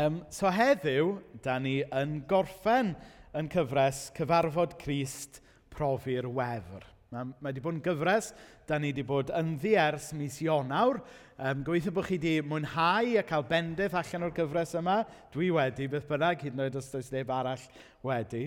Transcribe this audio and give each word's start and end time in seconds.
Um, 0.00 0.22
so 0.32 0.48
heddiw, 0.48 1.18
da 1.44 1.58
ni 1.60 1.82
yn 1.84 2.22
gorffen 2.28 2.94
yn 3.36 3.48
cyfres 3.52 4.06
Cyfarfod 4.16 4.78
Crist 4.80 5.42
Profi'r 5.74 6.24
Wefr. 6.24 6.86
Mae, 7.12 7.26
mae 7.28 7.50
wedi 7.50 7.60
bod 7.60 7.76
yn 7.76 7.82
gyfres, 7.84 8.30
da 8.70 8.78
ni 8.80 8.94
wedi 8.94 9.04
bod 9.04 9.32
yn 9.36 9.50
ddiers 9.60 10.06
mis 10.16 10.38
Ionawr. 10.40 11.02
Um, 11.36 11.60
gobeithio 11.66 11.92
bod 11.92 12.08
chi 12.08 12.16
wedi 12.16 12.32
mwynhau 12.40 13.18
a 13.20 13.26
cael 13.28 13.44
bendith 13.50 13.98
allan 14.00 14.24
o'r 14.30 14.34
gyfres 14.38 14.72
yma. 14.80 15.02
Dwi 15.34 15.50
wedi, 15.58 15.90
beth 15.92 16.08
bynnag, 16.08 16.46
hyd 16.46 16.56
yn 16.56 16.64
oed 16.64 16.80
os 16.80 16.88
does 16.94 17.12
neb 17.12 17.34
arall 17.36 17.68
wedi. 18.08 18.46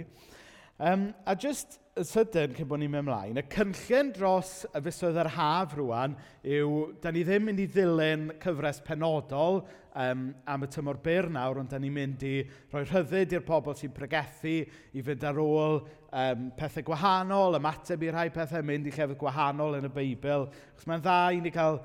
Um, 0.81 1.11
a 1.29 1.38
jyst 1.38 1.77
sydyn 1.93 2.55
cyn 2.57 2.65
bod 2.65 2.79
ni'n 2.81 2.89
mynd 2.89 3.03
ymlaen, 3.03 3.37
y 3.37 3.43
cynllun 3.53 4.07
dros 4.15 4.51
y 4.65 4.79
fusoedd 4.81 5.19
yr 5.21 5.29
haf 5.35 5.75
rwan 5.77 6.15
yw, 6.41 6.71
da 7.03 7.11
ni 7.13 7.21
ddim 7.25 7.45
mynd 7.45 7.61
i 7.61 7.67
ddilyn 7.69 8.23
cyfres 8.41 8.79
penodol 8.85 9.59
um, 9.61 10.23
am 10.49 10.65
y 10.65 10.69
tymor 10.73 10.97
byr 11.05 11.29
nawr, 11.35 11.59
ond 11.61 11.69
da 11.69 11.77
ni'n 11.77 11.93
mynd 11.93 12.25
i 12.25 12.33
roi 12.73 12.81
rhyddid 12.87 13.35
i'r 13.37 13.45
pobl 13.45 13.77
sy'n 13.77 13.93
pregethu 13.93 14.55
i 14.65 15.03
fynd 15.05 15.25
ar 15.29 15.41
ôl 15.43 15.84
um, 15.84 16.48
pethau 16.57 16.87
gwahanol, 16.87 17.59
ymateb 17.59 18.07
i 18.07 18.09
rhai 18.09 18.31
pethau, 18.34 18.65
mynd 18.65 18.89
i 18.89 18.95
llefydd 18.95 19.20
gwahanol 19.21 19.77
yn 19.77 19.91
y 19.91 19.93
Beibl. 19.93 20.48
Chos 20.73 20.89
mae'n 20.89 21.05
dda 21.05 21.20
i 21.37 21.43
ni 21.45 21.53
cael 21.53 21.77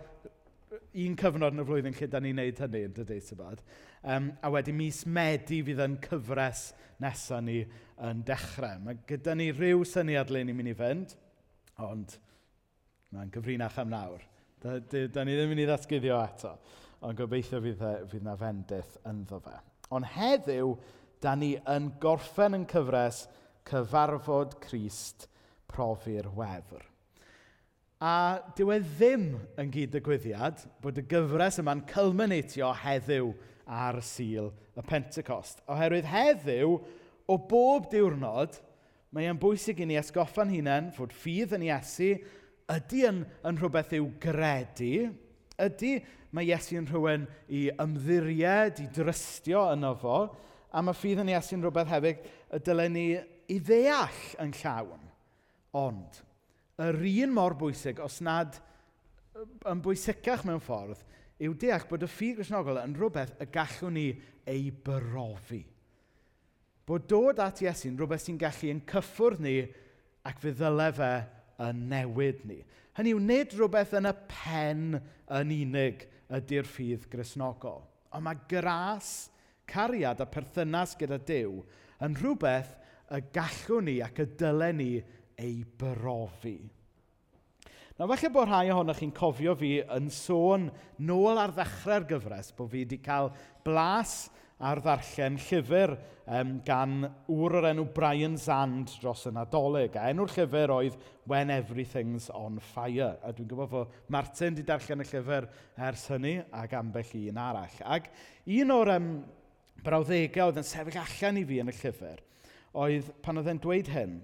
un 1.04 1.18
cyfnod 1.20 1.52
yn 1.52 1.60
y 1.60 1.66
flwyddyn 1.68 1.98
lle 1.98 2.08
da 2.08 2.22
ni'n 2.24 2.40
neud 2.40 2.64
hynny 2.64 2.86
yn 2.88 2.96
dy 2.96 3.20
Sybad. 3.28 3.60
Um, 4.08 4.32
a 4.40 4.48
wedi 4.56 4.72
mis 4.72 5.04
Medi 5.04 5.60
fydd 5.66 5.84
yn 5.84 6.00
cyfres 6.08 6.70
nesaf 7.02 7.44
ni 7.44 7.60
yn 8.06 8.22
dechrau. 8.26 8.80
Mae 8.84 8.98
gyda 9.08 9.34
ni 9.36 9.50
rhyw 9.52 9.84
syniad 9.88 10.30
le 10.32 10.44
ni'n 10.44 10.58
mynd 10.58 10.72
i 10.72 10.76
fynd, 10.78 11.14
ond 11.84 12.18
mae'n 13.14 13.32
gyfrinach 13.34 13.78
am 13.82 13.90
nawr. 13.92 14.24
Da, 14.62 14.78
da, 14.78 15.06
da 15.06 15.24
ni 15.24 15.36
ddim 15.36 15.48
yn 15.48 15.54
mynd 15.54 15.64
i 15.64 15.68
ddatgyddio 15.68 16.18
eto, 16.18 16.52
ond 17.06 17.18
gobeithio 17.18 17.60
fydd, 17.62 17.82
e, 17.82 17.94
fydd 18.10 18.26
na 18.26 18.36
fendith 18.38 18.98
ynddo 19.08 19.40
fe. 19.44 19.54
Ond 19.94 20.08
heddiw, 20.16 20.74
da 21.22 21.34
ni 21.38 21.54
yn 21.70 21.92
gorffen 22.02 22.58
yn 22.58 22.66
cyfres 22.70 23.24
cyfarfod 23.68 24.58
Crist 24.62 25.28
profi'r 25.70 26.30
wefr. 26.36 26.84
A 27.98 28.38
dyw 28.55 28.70
e 28.77 28.78
ddim 28.84 29.30
yn 29.58 29.70
gyd 29.74 29.96
digwyddiad 29.96 30.60
bod 30.83 31.00
y 31.00 31.02
gyfres 31.10 31.58
yma'n 31.58 31.83
culminatio 31.90 32.70
heddiw 32.84 33.33
ar 33.68 33.98
syl 34.06 34.52
y 34.78 34.84
Pentecost. 34.86 35.64
Oherwydd 35.66 36.06
heddiw, 36.08 36.77
o 37.28 37.36
bob 37.36 37.88
diwrnod, 37.92 38.56
mae 39.12 39.28
e'n 39.28 39.40
bwysig 39.40 39.82
i 39.82 39.88
ni 39.88 39.96
esgoffa'n 40.00 40.52
hunain 40.52 40.90
fod 40.96 41.14
ffydd 41.16 41.54
yn 41.56 41.66
Iesu 41.68 42.14
ydy 42.72 43.04
yn, 43.08 43.22
yn 43.48 43.58
rhywbeth 43.60 43.94
i'w 43.96 44.08
gredu, 44.20 45.08
ydy 45.60 45.92
mae 46.36 46.48
Iesu 46.48 46.78
yn 46.80 46.88
rhywun 46.88 47.26
i 47.52 47.66
ymddiried, 47.84 48.82
i 48.84 48.88
drystio 48.96 49.66
yno 49.72 49.94
fo, 50.00 50.18
a 50.68 50.84
mae 50.84 50.96
ffydd 50.96 51.22
yn 51.24 51.32
Iesu 51.32 51.56
yn 51.56 51.64
rhywbeth 51.64 51.92
hefyd 51.92 52.26
y 52.56 52.62
dylen 52.64 52.96
ni 52.96 53.06
i 53.48 53.60
ddeall 53.64 54.24
yn 54.44 54.52
llawn. 54.60 55.06
Ond, 55.76 56.20
yr 56.84 57.00
un 57.00 57.32
mor 57.36 57.56
bwysig, 57.60 58.00
os 58.04 58.20
nad 58.24 58.60
yn 59.68 59.80
bwysicach 59.84 60.44
mewn 60.48 60.62
ffordd, 60.64 61.00
yw 61.44 61.56
deall 61.60 61.84
bod 61.88 62.04
y 62.04 62.10
ffydd 62.10 62.40
grisnogol 62.40 62.80
yn 62.82 62.96
rhywbeth 62.96 63.36
y 63.40 63.48
gallwn 63.52 63.96
ni 63.96 64.08
ei 64.48 64.70
brofi. 64.72 65.64
Bod 66.89 67.05
dod 67.11 67.41
at 67.44 67.61
Iesu'n 67.61 67.98
rhywbeth 68.00 68.25
sy'n 68.25 68.39
gallu 68.41 68.70
yn 68.72 68.78
cyffwrdd 68.89 69.42
ni 69.44 69.58
ac 70.28 70.39
fe 70.41 70.55
ddyle 70.56 70.86
fe 70.97 71.11
yn 71.67 71.83
newid 71.91 72.47
ni. 72.48 72.62
Hynny 72.97 73.12
yw, 73.12 73.20
nid 73.20 73.53
rhywbeth 73.53 73.92
yn 73.98 74.08
y 74.08 74.14
pen 74.30 74.86
yn 74.97 75.53
unig 75.58 76.06
ydy'r 76.39 76.69
ffydd 76.69 77.05
grisnogol. 77.12 77.83
Ond 78.17 78.25
mae 78.25 78.41
gras, 78.48 79.28
cariad 79.69 80.22
a 80.25 80.27
perthynas 80.33 80.97
gyda 80.97 81.20
Dyw 81.28 81.61
yn 82.06 82.17
rhywbeth 82.17 82.72
y 83.12 83.20
gallwn 83.36 83.89
ni 83.91 83.98
ac 84.05 84.25
y 84.25 84.28
dylen 84.41 84.80
ni 84.80 84.91
ei 85.39 85.61
brofi. 85.78 86.56
Na 87.98 88.07
falle 88.07 88.33
bod 88.33 88.48
rhai 88.48 88.70
ohonoch 88.73 89.01
chi'n 89.02 89.12
cofio 89.12 89.52
fi 89.58 89.74
yn 89.83 90.08
sôn 90.14 90.68
nôl 91.05 91.36
ar 91.36 91.52
ddechrau'r 91.52 92.08
gyfres 92.08 92.52
bod 92.57 92.73
fi 92.73 92.85
wedi 92.85 93.01
cael 93.02 93.33
blas 93.67 94.29
ar 94.58 94.80
ddarllen 94.83 95.39
llyfr 95.39 95.95
um, 96.27 96.57
gan 96.67 97.05
wr 97.30 97.58
o'r 97.61 97.69
enw 97.70 97.85
Brian 97.95 98.36
Zand 98.41 98.91
dros 98.98 99.27
y 99.30 99.33
Nadolig. 99.35 99.95
A 99.95 100.11
enw'r 100.11 100.33
llyfr 100.35 100.74
oedd 100.74 100.96
When 101.29 101.52
Everything's 101.55 102.29
on 102.35 102.58
Fire. 102.73 103.14
A 103.23 103.33
dwi'n 103.33 103.51
gwybod 103.51 103.70
fod 103.73 103.98
Martin 104.11 104.57
wedi 104.57 104.67
darllen 104.67 105.05
y 105.05 105.08
llyfr 105.11 105.51
ers 105.89 106.07
hynny 106.11 106.39
ac 106.51 106.74
ambell 106.79 107.14
un 107.20 107.42
arall. 107.45 107.83
Ac 107.86 108.11
un 108.58 108.74
o'r 108.74 108.95
um, 108.97 109.13
brawddegau 109.86 110.51
oedd 110.51 110.63
yn 110.64 110.67
sefyll 110.67 111.02
allan 111.05 111.39
i 111.39 111.47
fi 111.47 111.63
yn 111.63 111.70
y 111.70 111.77
llyfr 111.83 112.24
oedd 112.79 113.13
pan 113.24 113.41
oedd 113.41 113.48
e'n 113.51 113.63
dweud 113.63 113.89
hyn, 113.92 114.18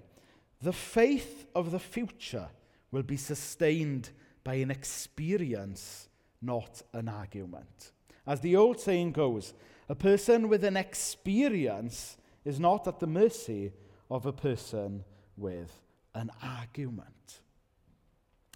The 0.61 0.73
faith 0.73 1.45
of 1.53 1.71
the 1.71 1.79
future 1.79 2.49
will 2.91 3.03
be 3.03 3.17
sustained 3.17 4.09
by 4.43 4.55
an 4.55 4.71
experience, 4.71 6.07
not 6.41 6.81
an 6.93 7.09
argument. 7.09 7.91
As 8.25 8.39
the 8.39 8.55
old 8.55 8.79
saying 8.79 9.11
goes, 9.11 9.53
A 9.89 9.95
person 9.95 10.49
with 10.49 10.63
an 10.63 10.77
experience 10.77 12.17
is 12.43 12.59
not 12.59 12.87
at 12.87 12.99
the 12.99 13.07
mercy 13.07 13.71
of 14.09 14.25
a 14.25 14.33
person 14.33 15.03
with 15.37 15.71
an 16.13 16.31
argument. 16.41 17.41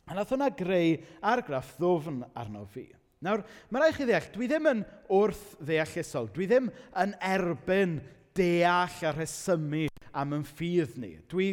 A 0.08 0.16
nath 0.16 0.32
hwnna 0.34 0.50
greu 0.58 0.98
argraff 1.22 1.76
ddofn 1.78 2.24
arno 2.34 2.64
fi. 2.66 2.88
Nawr, 3.22 3.44
mae 3.70 3.84
rai 3.84 3.92
chi 3.94 4.08
ddeall, 4.08 4.30
dwi 4.34 4.48
ddim 4.50 4.70
yn 4.72 4.82
wrth 5.14 5.44
ddeallusol. 5.60 6.32
Dwi 6.34 6.48
ddim 6.50 6.72
yn 7.04 7.14
erbyn 7.30 8.00
deall 8.38 9.06
a 9.06 9.14
rhesymu 9.14 9.86
am 10.18 10.34
yn 10.40 10.46
ffydd 10.48 10.98
ni. 10.98 11.12
Dwi, 11.30 11.52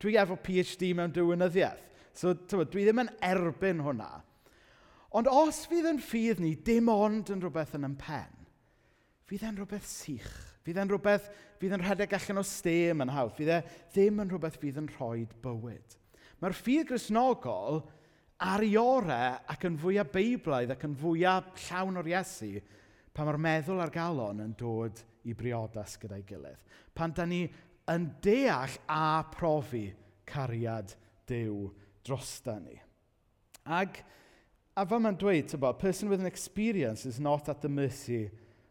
dwi 0.00 0.16
efo 0.22 0.38
PhD 0.40 0.94
mewn 0.96 1.12
dywynyddiaeth. 1.12 1.84
So, 2.16 2.32
tywa, 2.32 2.64
dwi 2.70 2.86
ddim 2.86 3.02
yn 3.04 3.12
erbyn 3.28 3.82
hwnna. 3.84 4.08
Ond 5.16 5.28
os 5.30 5.64
fydd 5.68 5.88
yn 5.90 6.00
ffydd 6.00 6.40
ni, 6.40 6.54
dim 6.54 6.88
ond 6.92 7.32
yn 7.34 7.42
rhywbeth 7.42 7.74
yn 7.76 7.88
ympen, 7.90 8.39
fydd 9.30 9.46
e'n 9.46 9.60
rhywbeth 9.60 9.86
sych. 9.86 10.28
Fydd 10.66 10.80
e'n 10.82 10.90
rhywbeth 10.90 11.28
fydd 11.60 11.76
yn 11.76 11.84
rhedeg 11.84 12.16
allan 12.18 12.42
o 12.42 12.44
stem 12.46 13.04
yn 13.04 13.12
hawdd. 13.14 13.36
Fydd 13.36 13.52
e 13.54 13.58
ddim 13.94 14.18
yn 14.24 14.32
rhywbeth 14.32 14.58
fydd 14.58 14.80
yn 14.82 14.90
rhoi 14.96 15.22
bywyd. 15.44 15.96
Mae'r 16.42 16.56
ffydd 16.58 16.88
grisnogol 16.88 17.82
ar 18.42 18.64
ei 18.66 18.74
orau 18.80 19.38
ac 19.54 19.66
yn 19.68 19.78
fwyaf 19.78 20.10
beiblaidd 20.14 20.74
ac 20.74 20.82
yn 20.88 20.96
fwyaf 20.98 21.52
llawn 21.68 22.00
o'r 22.00 22.10
Iesu 22.10 22.56
pan 23.14 23.28
mae'r 23.28 23.40
meddwl 23.46 23.82
ar 23.84 23.94
galon 23.94 24.42
yn 24.42 24.56
dod 24.58 24.98
i 25.28 25.36
briodas 25.36 25.94
gyda'i 26.00 26.24
gilydd. 26.26 26.58
Pan 26.96 27.14
da 27.14 27.28
ni 27.28 27.44
yn 27.92 28.10
deall 28.24 28.80
a 28.90 29.22
profi 29.30 29.86
cariad 30.26 30.96
Dyw 31.30 31.68
drosta 32.02 32.56
ni. 32.58 32.74
Ag, 33.70 34.00
a 34.74 34.82
fan 34.88 35.04
mae'n 35.04 35.18
dweud, 35.20 35.46
tybod, 35.52 35.78
person 35.78 36.10
with 36.10 36.18
an 36.18 36.26
experience 36.26 37.06
is 37.06 37.20
not 37.20 37.48
at 37.48 37.60
the 37.62 37.68
mercy 37.68 38.30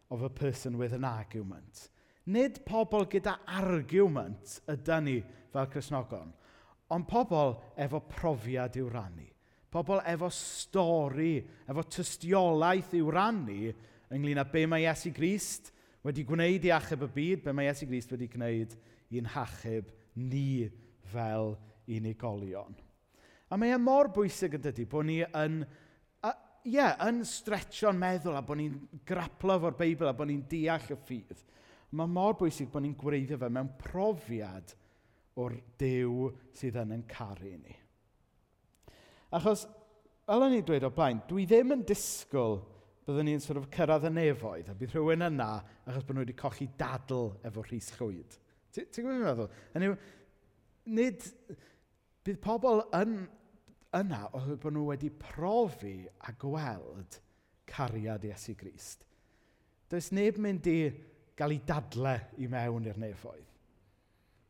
of 0.09 0.24
a 0.24 0.30
person 0.30 0.78
with 0.78 0.94
an 0.94 1.06
argument. 1.06 1.90
Nid 2.25 2.62
pobl 2.66 3.08
gyda 3.09 3.38
argument 3.47 4.59
ydy 4.70 5.00
ni 5.06 5.18
fel 5.53 5.70
Cresnogon, 5.72 6.31
ond 6.94 7.08
pobl 7.09 7.56
efo 7.78 8.02
profiad 8.09 8.78
i'w 8.78 8.90
rannu. 8.94 9.28
Pobl 9.69 10.02
efo 10.09 10.30
stori, 10.34 11.40
efo 11.69 11.86
tystiolaeth 11.86 12.94
i'w 12.98 13.09
rannu 13.14 13.74
ynglyn 14.14 14.42
â 14.42 14.46
be 14.50 14.66
mae 14.69 14.86
Iesu 14.86 15.14
Grist 15.14 15.72
wedi 16.06 16.25
gwneud 16.25 16.66
i 16.66 16.74
achub 16.74 17.06
y 17.06 17.12
byd, 17.14 17.44
be 17.46 17.53
mae 17.53 17.69
Iesu 17.69 17.90
Grist 17.90 18.14
wedi 18.14 18.30
gwneud 18.31 18.75
i'n 19.14 19.30
hachub 19.34 19.90
ni 20.18 20.69
fel 21.09 21.56
unigolion. 21.90 22.78
A 23.50 23.58
mae 23.58 23.74
e 23.74 23.81
mor 23.81 24.12
bwysig 24.14 24.58
yn 24.58 24.66
dydy 24.66 24.86
bod 24.90 25.08
ni 25.09 25.22
yn 25.25 25.64
ie, 26.69 26.75
yeah, 26.78 26.96
yn 27.09 27.24
stretcho'n 27.25 27.97
meddwl 27.97 28.38
a 28.38 28.44
bod 28.46 28.59
ni'n 28.59 28.75
graplo 29.07 29.57
fo'r 29.63 29.78
Beibl 29.80 30.09
a 30.09 30.13
bod 30.13 30.30
ni'n 30.30 30.46
deall 30.52 30.94
y 30.94 30.97
ffydd, 31.07 31.42
mae 31.98 32.12
mor 32.13 32.38
bwysig 32.38 32.69
bod 32.69 32.86
ni'n 32.86 32.98
gwreiddio 33.00 33.39
fe 33.42 33.50
mewn 33.50 33.71
profiad 33.81 34.75
o'r 35.39 35.56
dew 35.81 36.30
sydd 36.57 36.77
yn 36.83 36.98
yn 37.00 37.06
caru 37.10 37.56
ni. 37.56 37.77
Achos, 39.36 39.66
fel 40.25 40.45
o'n 40.45 40.57
i 40.57 40.62
dweud 40.66 40.86
o 40.86 40.92
blaen, 40.94 41.24
dwi 41.30 41.48
ddim 41.50 41.74
yn 41.77 41.86
disgwyl 41.89 42.60
byddwn 43.07 43.25
ni'n 43.31 43.42
sort 43.42 43.57
of 43.62 43.69
cyrraedd 43.74 44.06
y 44.06 44.13
nefoedd 44.13 44.69
a 44.69 44.77
bydd 44.77 44.94
rhywun 44.94 45.25
yna 45.25 45.50
achos 45.89 46.06
bod 46.06 46.18
nhw 46.18 46.25
wedi 46.27 46.38
colli 46.38 46.69
dadl 46.77 47.31
efo 47.50 47.66
rhys 47.66 47.89
chwyd. 47.98 48.38
Ti'n 48.75 49.06
gwybod 49.07 49.25
beth 49.25 49.42
meddwl? 49.74 49.98
Nid, 51.00 51.25
bydd 52.25 52.42
pobl 52.44 52.83
yn 52.98 53.16
yna 53.97 54.25
oherwydd 54.38 54.62
bod 54.62 54.75
nhw 54.75 54.88
wedi 54.91 55.09
profi 55.09 55.95
a 56.06 56.33
gweld 56.38 57.19
cariad 57.69 58.25
Iesu 58.30 58.56
Grist. 58.57 59.06
Does 59.89 60.12
neb 60.13 60.38
mynd 60.41 60.68
i 60.69 60.80
gael 61.38 61.56
ei 61.56 61.62
dadle 61.65 62.15
i 62.38 62.50
mewn 62.51 62.86
i'r 62.89 63.00
nefoedd. 63.01 63.47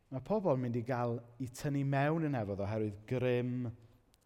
Mae 0.09 0.25
pobl 0.25 0.57
mynd 0.57 0.75
i 0.79 0.83
gael 0.83 1.19
i 1.39 1.47
tynnu 1.53 1.85
mewn 1.85 2.25
yn 2.27 2.37
efodd 2.39 2.63
oherwydd 2.65 3.03
grym 3.07 3.69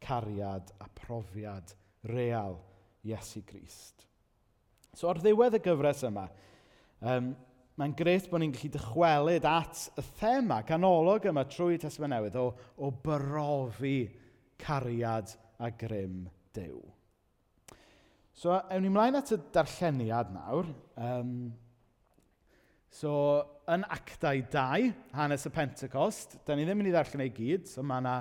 cariad 0.03 0.71
a 0.81 0.87
profiad 1.03 1.75
real 2.09 2.57
Iesu 3.03 3.43
Grist. 3.45 4.05
So 4.95 5.09
ar 5.11 5.19
ddiwedd 5.19 5.57
y 5.57 5.61
gyfres 5.65 6.05
yma, 6.07 6.27
um, 7.01 7.33
mae'n 7.77 7.95
gret 7.97 8.29
bod 8.31 8.43
ni'n 8.43 8.53
gallu 8.55 8.71
dychwelyd 8.75 9.45
at 9.49 9.87
y 9.99 10.05
thema 10.19 10.61
ganolog 10.65 11.25
yma 11.29 11.43
trwy 11.49 11.79
Tesfa 11.81 12.07
Newydd 12.09 12.37
o, 12.39 12.47
o 12.77 12.91
brofi 13.03 13.97
cariad 14.63 15.33
a 15.59 15.69
grym 15.75 16.23
Dyw. 16.53 16.81
So, 18.33 18.53
ewn 18.73 18.85
ni 18.85 18.89
mlaen 18.93 19.17
at 19.17 19.31
y 19.33 19.37
darlleniad 19.53 20.31
nawr. 20.33 20.69
Um, 20.97 21.33
so, 22.93 23.13
yn 23.69 23.85
actau 23.93 24.41
2, 24.53 24.89
hanes 25.17 25.45
y 25.47 25.51
Pentecost, 25.53 26.39
da 26.45 26.57
ni 26.57 26.65
ddim 26.65 26.81
yn 26.81 26.89
ei 26.89 26.95
ddarllen 26.95 27.25
ei 27.25 27.33
gyd, 27.33 27.67
so 27.69 27.85
mae 27.85 28.01
yna 28.01 28.15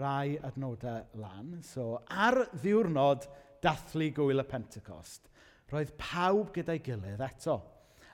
rai 0.00 0.38
adnodau 0.48 1.20
lan. 1.20 1.58
So, 1.66 2.00
ar 2.08 2.46
ddiwrnod 2.54 3.28
dathlu 3.64 4.10
gwyl 4.16 4.40
y 4.40 4.46
Pentecost, 4.48 5.28
roedd 5.72 5.92
pawb 6.00 6.54
gyda'i 6.56 6.80
gilydd 6.84 7.20
eto. 7.28 7.60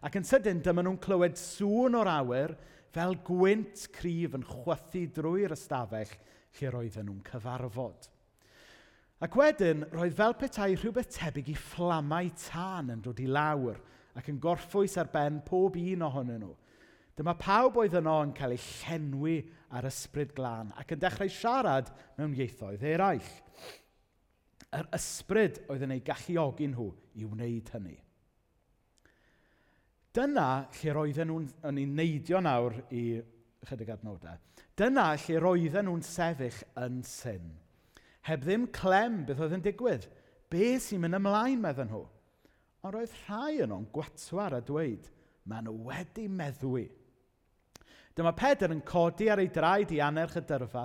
Ac 0.07 0.19
yn 0.19 0.27
sydyn, 0.27 0.63
dyma 0.67 0.83
nhw'n 0.85 1.01
clywed 1.03 1.39
sŵn 1.41 1.97
o'r 2.03 2.11
awyr 2.19 2.57
fel 2.95 3.17
gwynt 3.27 3.87
cryf 3.95 4.35
yn 4.37 4.45
chwythu 4.47 5.07
drwy'r 5.15 5.55
ystafell 5.57 6.13
lle 6.57 6.73
roedden 6.73 7.09
nhw'n 7.09 7.25
cyfarfod. 7.27 8.09
Ac 9.25 9.37
wedyn, 9.39 9.87
roedd 9.97 10.17
fel 10.17 10.35
petai 10.37 10.75
rhywbeth 10.75 11.15
tebyg 11.15 11.49
i 11.49 11.57
fflamau 11.57 12.29
tân 12.37 12.93
yn 12.93 13.03
dod 13.05 13.21
i 13.25 13.29
lawr 13.31 13.79
ac 14.17 14.29
yn 14.33 14.41
gorffwys 14.41 14.97
ar 15.01 15.09
ben 15.13 15.41
pob 15.45 15.77
un 15.81 16.05
ohonyn 16.05 16.43
nhw. 16.43 16.53
Dyma 17.17 17.33
pawb 17.41 17.79
oedd 17.81 17.97
yno 17.97 18.19
yn 18.27 18.35
cael 18.37 18.53
ei 18.53 18.61
llenwi 18.61 19.39
ar 19.73 19.89
ysbryd 19.89 20.35
glân 20.37 20.75
ac 20.77 20.93
yn 20.93 21.01
dechrau 21.01 21.33
siarad 21.33 21.89
mewn 22.19 22.35
ieithoedd 22.37 22.85
eraill. 22.85 23.31
Yr 24.77 24.91
ysbryd 24.99 25.63
oedd 25.73 25.87
yn 25.87 25.95
ei 25.97 26.05
galluogi 26.05 26.69
nhw 26.69 26.91
i 27.17 27.25
wneud 27.25 27.73
hynny. 27.73 27.97
Dyna 30.17 30.51
lle 30.77 30.93
roedden 30.97 31.33
nhw'n 31.33 31.49
yn 31.71 31.81
ei 31.81 31.89
neidio 31.89 32.45
nawr 32.45 32.77
i 32.93 33.07
chydig 33.69 33.93
adnodau. 33.95 34.37
Dyna 34.77 35.13
lle 35.17 35.41
roedden 35.43 35.89
nhw'n 35.89 36.05
sefyll 36.05 36.59
yn 36.83 37.01
syn. 37.07 37.47
Heb 38.27 38.43
ddim 38.45 38.67
clem 38.75 39.23
beth 39.27 39.41
oedd 39.45 39.57
yn 39.57 39.65
digwydd. 39.65 40.07
Be 40.51 40.77
sy'n 40.83 41.03
mynd 41.03 41.19
ymlaen, 41.19 41.61
meddyn 41.63 41.91
nhw? 41.91 42.05
Ond 42.87 42.95
roedd 42.95 43.15
rhai 43.25 43.63
yn 43.65 43.75
o'n 43.75 43.89
gwatwar 43.95 44.55
a 44.59 44.61
dweud, 44.63 45.09
maen 45.51 45.67
nhw 45.67 45.89
wedi 45.89 46.27
meddwi. 46.31 46.87
Dyma 48.17 48.33
Pedr 48.37 48.73
yn 48.73 48.85
codi 48.87 49.31
ar 49.31 49.43
ei 49.43 49.51
draed 49.53 49.91
i 49.93 50.01
anerch 50.01 50.39
y 50.41 50.45
dyrfa 50.49 50.85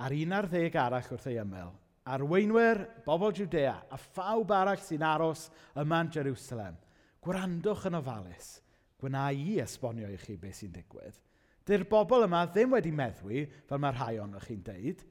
ar 0.00 0.16
un 0.16 0.34
ar 0.36 0.48
ddeg 0.48 0.76
arall 0.80 1.08
wrth 1.12 1.28
ei 1.30 1.40
ymyl. 1.42 1.72
Arweinwyr, 2.10 2.84
bobl 3.04 3.34
Judea 3.36 3.76
a 3.92 3.98
phawb 4.00 4.52
arall 4.56 4.80
sy'n 4.82 5.04
aros 5.04 5.48
yma 5.78 6.00
yn 6.04 6.12
Jerusalem. 6.14 6.78
Gwrandwch 7.20 7.88
yn 7.90 7.98
ofalus. 7.98 8.54
Gwna 9.00 9.28
i 9.36 9.58
esbonio 9.62 10.08
i 10.08 10.16
chi 10.20 10.36
beth 10.40 10.62
sy'n 10.62 10.72
digwydd. 10.74 11.18
Dy'r 11.68 11.84
bobl 11.90 12.24
yma 12.26 12.44
ddim 12.48 12.72
wedi 12.74 12.92
meddwi, 12.94 13.44
fel 13.68 13.80
mae 13.82 13.94
rhai 13.94 14.14
ohonoch 14.18 14.46
chi'n 14.48 14.62
deud. 14.66 15.02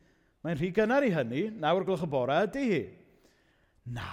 Mae'n 0.43 0.57
rhy 0.59 0.71
gynnar 0.75 1.05
i 1.05 1.11
hynny, 1.13 1.43
nawr 1.61 1.85
gloch 1.87 2.05
y 2.05 2.09
bore 2.09 2.37
ydy 2.45 2.63
hi. 2.69 2.83
Na, 3.95 4.07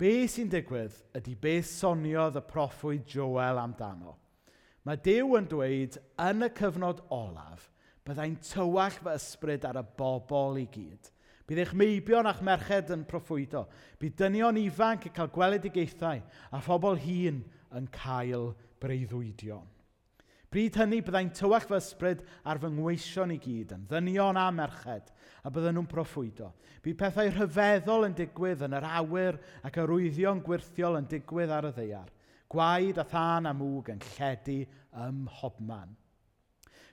be 0.00 0.26
sy'n 0.30 0.50
digwydd 0.52 1.00
ydy 1.18 1.34
be 1.40 1.56
soniodd 1.64 2.38
y 2.40 2.44
proffwyd 2.48 3.08
Joel 3.10 3.60
amdano. 3.62 4.18
Mae 4.84 5.00
Dyw 5.00 5.38
yn 5.38 5.48
dweud, 5.48 5.98
yn 6.20 6.44
y 6.44 6.50
cyfnod 6.58 7.00
olaf, 7.14 7.70
byddai'n 8.04 8.36
tywall 8.44 8.98
fy 9.00 9.14
ysbryd 9.16 9.64
ar 9.64 9.80
y 9.80 9.84
bobl 9.98 10.60
i 10.60 10.66
gyd. 10.68 11.10
Bydd 11.48 11.60
eich 11.60 11.74
meibion 11.76 12.28
a'ch 12.28 12.40
merched 12.44 12.92
yn 12.92 13.04
proffwydo. 13.08 13.66
Bydd 14.00 14.16
dynion 14.20 14.60
ifanc 14.60 15.08
yn 15.08 15.14
cael 15.16 15.32
gweledigaethau 15.32 16.20
a 16.24 16.60
phobl 16.64 17.00
hun 17.00 17.42
yn 17.76 17.88
cael 17.92 18.52
breuddwydion. 18.80 19.66
Bryd 20.54 20.76
hynny 20.78 21.00
byddai'n 21.02 21.32
tywach 21.34 21.64
fy 21.66 21.80
ysbryd 21.80 22.20
ar 22.46 22.60
fy 22.62 22.68
ngweision 22.70 23.32
i 23.34 23.40
gyd, 23.42 23.72
yn 23.74 23.88
ddynion 23.90 24.38
a 24.38 24.44
merched, 24.54 25.08
a 25.42 25.50
bydden 25.50 25.74
nhw'n 25.74 25.88
proffwydo. 25.90 26.52
Bydd 26.84 27.00
pethau 27.00 27.32
rhyfeddol 27.32 28.06
yn 28.06 28.14
digwydd 28.20 28.62
yn 28.62 28.78
yr 28.78 28.86
awyr 29.00 29.40
ac 29.66 29.80
arwyddion 29.82 30.44
gwirthiol 30.46 31.00
yn 31.00 31.10
digwydd 31.10 31.56
ar 31.56 31.66
y 31.72 31.74
ddeiar. 31.74 32.14
Gwaed 32.54 33.02
a 33.02 33.06
than 33.10 33.50
a 33.50 33.56
mwg 33.58 33.90
yn 33.96 34.06
lledu 34.12 34.60
ym 35.08 35.26
hobman. 35.40 35.98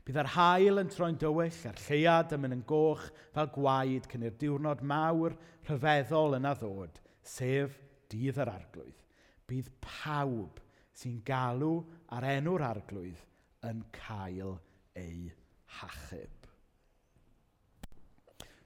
Bydd 0.09 0.21
yr 0.23 0.33
hael 0.39 0.81
yn 0.81 0.89
troi'n 0.97 1.21
dywyll 1.21 1.63
a'r 1.69 1.81
lleiad 1.85 2.33
yn 2.33 2.41
mynd 2.41 2.57
yn 2.57 2.67
goch 2.73 3.07
fel 3.35 3.53
gwaed 3.53 4.09
cyn 4.09 4.25
i'r 4.25 4.37
diwrnod 4.41 4.81
mawr 4.81 5.37
rhyfeddol 5.69 6.39
yna 6.41 6.57
ddod, 6.57 6.97
sef 7.21 7.77
dydd 8.09 8.41
yr 8.41 8.57
arglwydd. 8.57 9.01
Bydd 9.45 9.75
pawb 9.85 10.63
sy'n 10.97 11.21
galw 11.29 11.83
ar 12.09 12.33
enw'r 12.39 12.73
arglwydd 12.73 13.27
yn 13.67 13.83
cael 13.95 14.57
ei 14.97 15.31
hachub. 15.79 16.47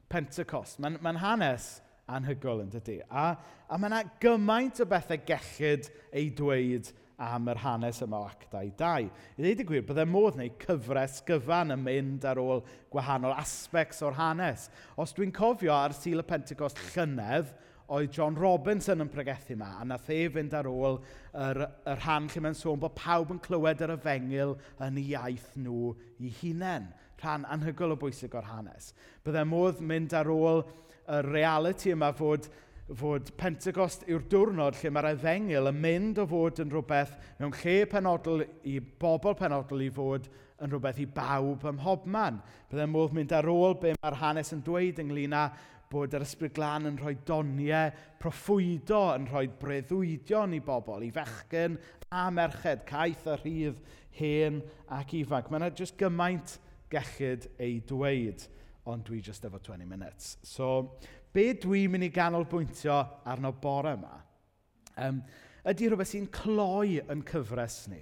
Pentecost. 0.10 0.80
Mae'n 0.80 1.00
ma, 1.04 1.16
hanes 1.20 1.80
anhygol 2.12 2.64
yn 2.64 2.72
dydy. 2.74 3.00
A, 3.10 3.34
a 3.68 3.80
mae 3.80 3.90
yna 3.90 4.04
gymaint 4.22 4.80
o 4.84 4.88
bethau 4.90 5.20
gellid 5.28 5.90
ei 6.14 6.30
dweud 6.38 6.92
am 7.22 7.48
yr 7.52 7.60
hanes 7.64 8.02
yma 8.04 8.20
o 8.22 8.28
actau 8.28 8.70
2. 8.80 9.08
I 9.08 9.40
ddweud 9.40 9.64
y 9.64 9.68
gwir, 9.68 9.86
byddai 9.88 10.06
modd 10.10 10.40
neu 10.40 10.52
cyfres 10.62 11.22
gyfan 11.28 11.74
yn 11.76 11.84
mynd 11.84 12.28
ar 12.28 12.42
ôl 12.42 12.64
gwahanol 12.94 13.36
aspects 13.36 14.04
o'r 14.06 14.18
hanes. 14.20 14.68
Os 15.00 15.16
dwi'n 15.16 15.34
cofio 15.36 15.74
ar 15.76 15.96
Sil 15.96 16.22
y 16.22 16.28
Pentecost 16.28 16.82
llynedd, 16.92 17.54
oedd 17.94 18.14
John 18.16 18.38
Robinson 18.40 19.04
yn 19.04 19.12
pregethu 19.14 19.54
yma, 19.56 19.76
a 19.80 19.86
nath 19.86 20.10
e 20.10 20.26
fynd 20.34 20.56
ar 20.58 20.70
ôl 20.70 21.00
yr, 21.00 21.62
yr 21.86 22.02
rhan 22.02 22.30
lle 22.32 22.44
mae'n 22.46 22.58
sôn 22.58 22.82
bod 22.82 22.96
pawb 22.98 23.34
yn 23.36 23.42
clywed 23.46 23.84
yr 23.86 23.96
yfengil 23.98 24.56
yn 24.82 25.00
ei 25.02 25.14
iaith 25.14 25.52
nhw 25.60 25.94
i 26.20 26.34
hunain. 26.42 26.90
Rhan 27.22 27.46
anhygol 27.50 27.96
o 27.96 28.00
bwysig 28.00 28.34
o'r 28.36 28.50
hanes. 28.50 28.92
Byddai 29.26 29.46
modd 29.50 29.82
mynd 29.82 30.14
ar 30.18 30.30
ôl 30.34 30.66
y 30.66 31.22
reality 31.30 31.94
yma 31.94 32.12
fod 32.18 32.50
fod 32.94 33.32
Pentecost 33.38 34.04
yw'r 34.06 34.28
diwrnod 34.30 34.76
lle 34.78 34.92
mae'r 34.94 35.08
efengil 35.16 35.72
yn 35.72 35.78
mynd 35.82 36.20
o 36.22 36.26
fod 36.30 36.60
yn 36.62 36.70
rhywbeth 36.70 37.16
mewn 37.40 37.54
lle 37.64 37.78
penodol 37.90 38.44
i 38.70 38.76
bobl 39.02 39.34
penodol 39.40 39.82
i 39.82 39.88
fod 39.94 40.28
yn 40.62 40.70
rhywbeth 40.70 41.00
i 41.02 41.08
bawb 41.10 41.66
ym 41.66 41.80
mhobman. 41.80 42.38
Byddai'n 42.70 42.92
modd 42.94 43.16
mynd 43.18 43.34
ar 43.34 43.50
ôl 43.50 43.74
be 43.82 43.96
mae'r 43.96 44.20
hanes 44.22 44.54
yn 44.54 44.62
dweud 44.66 45.02
ynglyn 45.02 45.34
â 45.34 45.48
bod 45.92 46.16
yr 46.18 46.26
ysbryd 46.26 46.56
glân 46.56 46.90
yn 46.90 47.00
rhoi 47.00 47.16
doniau 47.28 47.92
proffwydo, 48.22 49.02
yn 49.16 49.28
rhoi 49.30 49.46
breddwydion 49.62 50.56
i 50.58 50.62
bobl, 50.66 51.06
i 51.06 51.12
fechgyn 51.14 51.78
a 52.16 52.26
merched, 52.34 52.86
caeth 52.90 53.28
a 53.32 53.38
rhydd, 53.42 53.82
hen 54.20 54.62
ac 54.96 55.16
ifanc. 55.20 55.50
Mae 55.52 55.62
yna 55.62 55.72
jyst 55.76 55.98
gymaint 56.00 56.58
gellid 56.92 57.50
ei 57.62 57.80
dweud, 57.88 58.46
ond 58.92 59.06
dwi 59.08 59.22
jyst 59.26 59.46
efo 59.48 59.60
20 59.60 59.90
minutes. 59.90 60.36
So, 60.46 60.98
be 61.34 61.52
dwi'n 61.60 61.92
mynd 61.92 62.08
i 62.08 62.12
ganolbwyntio 62.16 62.98
arno 63.28 63.52
bore 63.62 63.96
yma, 63.98 64.20
um, 65.04 65.22
ydy 65.66 65.90
rhywbeth 65.90 66.14
sy'n 66.14 66.30
cloi 66.34 67.00
yn 67.12 67.24
cyfres 67.28 67.86
ni, 67.92 68.00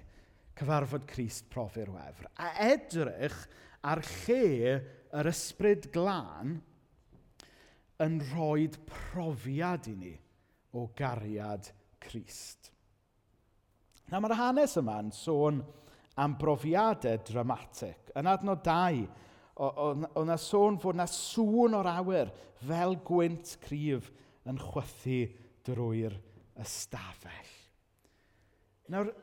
cyfarfod 0.60 1.08
Crist 1.10 1.48
profi'r 1.54 1.90
wefr, 1.94 2.30
a 2.38 2.52
edrych 2.68 3.40
ar 3.90 4.04
lle 4.06 4.76
yr 5.14 5.30
ysbryd 5.32 5.90
glân 5.94 6.60
yn 8.02 8.20
rhoi 8.32 8.68
profiad 8.88 9.90
i 9.92 9.96
ni 9.98 10.14
o 10.74 10.88
gariad 10.98 11.70
Crist. 12.04 12.72
Na 14.12 14.20
mae'r 14.20 14.36
hanes 14.36 14.76
yma'n 14.82 15.14
sôn 15.16 15.62
am 16.20 16.36
brofiadau 16.38 17.22
dramatic. 17.26 18.12
Yn 18.18 18.30
adnod 18.30 18.62
2, 18.66 19.06
oedd 19.64 20.28
na 20.28 20.38
sôn 20.42 20.80
fod 20.82 20.98
na 20.98 21.08
sŵn 21.10 21.78
o'r 21.78 21.90
awyr 21.94 22.32
fel 22.68 22.98
gwynt 23.06 23.56
cryf 23.64 24.10
yn 24.50 24.60
chwythu 24.60 25.20
drwy'r 25.66 26.16
ystafell. 26.62 27.54
Nawr, 28.94 29.14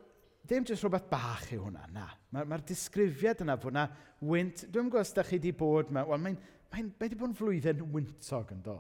dim 0.49 0.65
jyst 0.67 0.83
rhywbeth 0.83 1.11
bach 1.11 1.51
yw 1.53 1.67
hwnna, 1.67 1.85
na. 1.93 2.07
Mae'r 2.33 2.49
ma, 2.49 2.59
disgrifiad 2.67 3.45
yna 3.45 3.59
fod 3.61 3.77
na 3.77 3.87
wynt, 4.25 4.65
dwi'n 4.67 4.89
gwybod 4.89 5.05
os 5.05 5.15
da 5.15 5.27
chi 5.27 5.37
wedi 5.39 5.53
bod, 5.57 5.93
Wel, 5.93 6.09
mae'n 6.17 6.25
mae 6.25 6.39
mae'n 6.71 6.91
wedi 7.01 7.19
bod 7.19 7.33
yn 7.33 7.39
flwyddyn 7.39 7.87
wyntog 7.95 8.53
yn 8.55 8.61
do. 8.65 8.77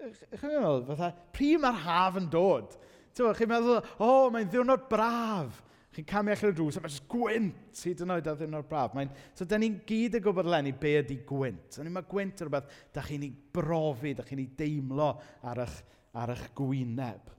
Chi'n 0.00 0.54
meddwl, 0.54 0.84
fatha, 0.88 1.10
pryd 1.34 1.60
mae'r 1.60 1.82
haf 1.84 2.16
yn 2.20 2.30
dod? 2.32 2.76
Chi'n 3.16 3.50
meddwl, 3.50 3.80
o, 3.98 4.06
oh, 4.06 4.30
mae'n 4.32 4.48
ddiwrnod 4.48 4.86
braf. 4.90 5.58
Chi'n 5.94 6.06
camu 6.08 6.32
allan 6.32 6.54
y 6.54 6.56
drws 6.56 6.78
a 6.78 6.82
mae'n 6.84 6.94
just 6.94 7.08
gwynt 7.10 7.82
hyd 7.84 8.04
yn 8.04 8.14
oed 8.14 8.30
a 8.30 8.34
ddiwrnod 8.38 8.68
braf. 8.70 8.94
Mae'n, 8.96 9.10
so, 9.36 9.44
da 9.44 9.58
ni'n 9.60 9.80
gyd 9.88 10.16
yn 10.16 10.24
gwybod 10.24 10.48
lenni 10.48 10.72
be 10.80 10.94
ydy 11.02 11.18
gwynt. 11.28 11.80
Ond 11.82 11.92
mae 11.92 12.08
gwynt 12.08 12.40
yn 12.40 12.48
rhywbeth 12.48 12.80
da 12.94 13.04
chi'n 13.04 13.26
ei 13.26 13.32
brofi, 13.58 14.14
da 14.16 14.24
chi'n 14.24 14.40
ei 14.44 14.48
deimlo 14.56 15.12
ar 15.50 15.64
eich, 15.66 15.80
ar 16.16 16.32
eich 16.36 16.46
gwyneb. 16.56 17.34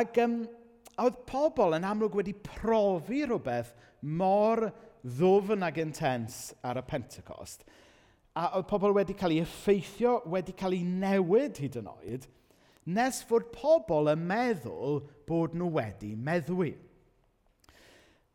Ac 0.00 0.20
um, 0.26 0.40
a 0.96 1.06
oedd 1.06 1.22
pobl 1.30 1.78
yn 1.78 1.86
amlwg 1.88 2.18
wedi 2.20 2.34
profi 2.36 3.24
rhywbeth 3.24 3.72
mor 4.20 4.66
ddwfn 5.00 5.64
ag 5.64 5.80
intens 5.80 6.50
ar 6.66 6.82
y 6.82 6.84
Pentecost 6.90 7.64
a 8.38 8.50
oedd 8.58 8.68
pobl 8.70 8.94
wedi 8.94 9.16
cael 9.18 9.34
ei 9.34 9.42
effeithio, 9.44 10.20
wedi 10.30 10.54
cael 10.58 10.76
ei 10.76 10.84
newid 10.86 11.58
hyd 11.62 11.80
yn 11.80 11.90
oed, 11.90 12.28
nes 12.94 13.20
fod 13.26 13.50
pobl 13.54 14.12
yn 14.12 14.22
meddwl 14.30 15.00
bod 15.28 15.56
nhw 15.58 15.70
wedi 15.76 16.14
meddwi. 16.16 16.72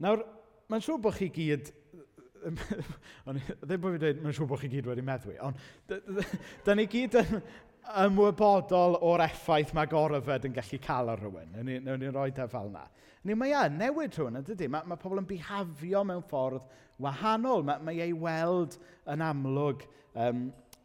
Nawr, 0.03 0.25
mae'n 0.69 0.85
siŵr 0.85 1.01
bod 1.03 1.17
chi 1.19 1.31
gyd... 1.33 1.71
ddim 3.25 3.79
bod 3.81 3.95
fi 3.95 4.01
dweud, 4.03 4.19
mae'n 4.21 4.35
siŵr 4.37 4.49
bod 4.51 4.61
chi 4.61 4.69
gyd 4.75 4.89
wedi 4.91 5.05
meddwi, 5.05 5.39
ond 5.41 5.95
da 6.65 6.75
ni 6.77 6.85
gyd 6.91 7.17
yn 7.23 7.39
ymwybodol 8.05 8.99
o'r 9.05 9.23
effaith 9.25 9.73
mae 9.77 9.89
gorfod 9.89 10.45
yn 10.47 10.53
gallu 10.55 10.79
cael 10.83 11.11
ar 11.13 11.21
rhywun. 11.21 11.55
Newn 11.55 11.71
ni'n 11.71 11.87
rhoi 11.87 11.99
ni 12.01 12.13
roi 12.13 12.29
e 12.33 12.47
fel 12.51 12.71
yna. 12.71 12.85
Ni 13.25 13.33
mae 13.33 13.55
e'n 13.57 13.79
newid 13.81 14.13
rhywun, 14.13 14.37
ydy? 14.43 14.67
Mae, 14.69 14.85
mae 14.85 15.01
pobl 15.01 15.21
yn 15.21 15.25
bihafio 15.29 16.03
mewn 16.05 16.21
ffordd 16.29 16.61
wahanol. 17.01 17.65
Mae, 17.65 17.81
mae 17.87 18.03
ei 18.05 18.13
weld 18.13 18.77
yn 19.09 19.23
amlwg 19.25 19.85
um, 20.13 20.43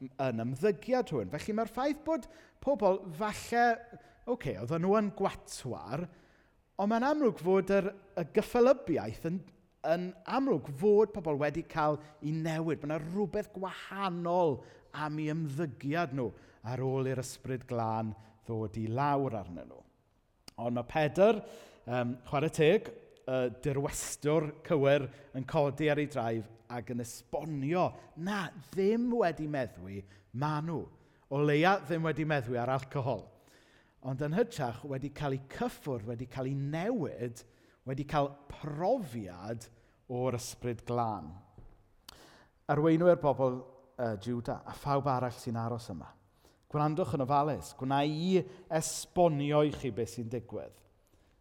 yn 0.08 0.44
ymddygiad 0.46 1.12
rhywun. 1.12 1.32
Felly 1.34 1.56
mae'r 1.58 1.72
ffaith 1.74 2.00
bod 2.06 2.28
pobl 2.64 3.02
falle, 3.18 3.36
oce, 3.44 4.00
okay, 4.32 4.56
oedden 4.60 4.84
nhw 4.86 4.96
yn 5.00 5.12
gwatwar, 5.18 6.06
ond 6.80 6.92
mae'n 6.92 7.08
amlwg 7.10 7.44
fod 7.44 7.72
yr, 7.76 7.90
y 8.16 8.24
gyffelybiaeth 8.36 9.26
yn, 9.28 9.40
yn 9.92 10.08
amlwg 10.38 10.72
fod 10.80 11.12
pobl 11.12 11.40
wedi 11.40 11.66
cael 11.68 12.00
ei 12.22 12.32
newid. 12.36 12.80
Mae 12.80 12.94
yna 12.94 13.00
rhywbeth 13.04 13.52
gwahanol 13.56 14.62
am 14.96 15.20
ei 15.20 15.28
ymddygiad 15.34 16.16
nhw 16.16 16.30
ar 16.72 16.84
ôl 16.84 17.08
i'r 17.08 17.20
ysbryd 17.20 17.68
glân 17.68 18.14
ddod 18.46 18.76
i 18.80 18.86
lawr 18.88 19.36
arnyn 19.42 19.68
nhw. 19.68 19.82
Ond 20.60 20.76
mae 20.76 20.88
Pedr 20.88 21.44
um, 21.86 22.16
chwarae 22.28 22.52
teg, 22.54 22.90
y 23.30 23.40
dirwestwr 23.62 24.48
cywir 24.66 25.06
yn 25.38 25.44
codi 25.48 25.90
ar 25.90 26.00
ei 26.02 26.08
draif 26.10 26.48
ac 26.70 26.90
yn 26.94 27.02
esbonio 27.04 27.88
na 28.24 28.46
ddim 28.70 29.10
wedi 29.20 29.46
meddwi 29.50 30.00
maen 30.40 30.66
nhw. 30.70 30.80
O 31.30 31.42
leia 31.44 31.76
ddim 31.84 32.08
wedi 32.08 32.26
meddwi 32.26 32.58
ar 32.58 32.72
alcohol. 32.74 33.24
Ond 34.02 34.22
yn 34.24 34.34
hytrach 34.34 34.80
wedi 34.88 35.12
cael 35.14 35.36
ei 35.36 35.42
cyffwrdd, 35.52 36.08
wedi 36.08 36.26
cael 36.30 36.48
ei 36.50 36.56
newid, 36.56 37.44
wedi 37.86 38.06
cael 38.08 38.32
profiad 38.50 39.66
o'r 40.10 40.38
ysbryd 40.38 40.82
glân. 40.88 41.28
Arweinwyr 42.70 43.20
bobl 43.20 43.60
uh, 43.60 44.16
Juda 44.22 44.60
a 44.66 44.74
phawb 44.74 45.10
arall 45.10 45.36
sy'n 45.36 45.58
aros 45.60 45.90
yma. 45.92 46.08
Gwrandwch 46.70 47.16
yn 47.16 47.24
ofalus, 47.26 47.72
gwna 47.78 48.04
i 48.06 48.40
esbonio 48.78 49.64
i 49.66 49.72
chi 49.74 49.90
beth 49.94 50.14
sy'n 50.16 50.30
digwydd. 50.30 50.76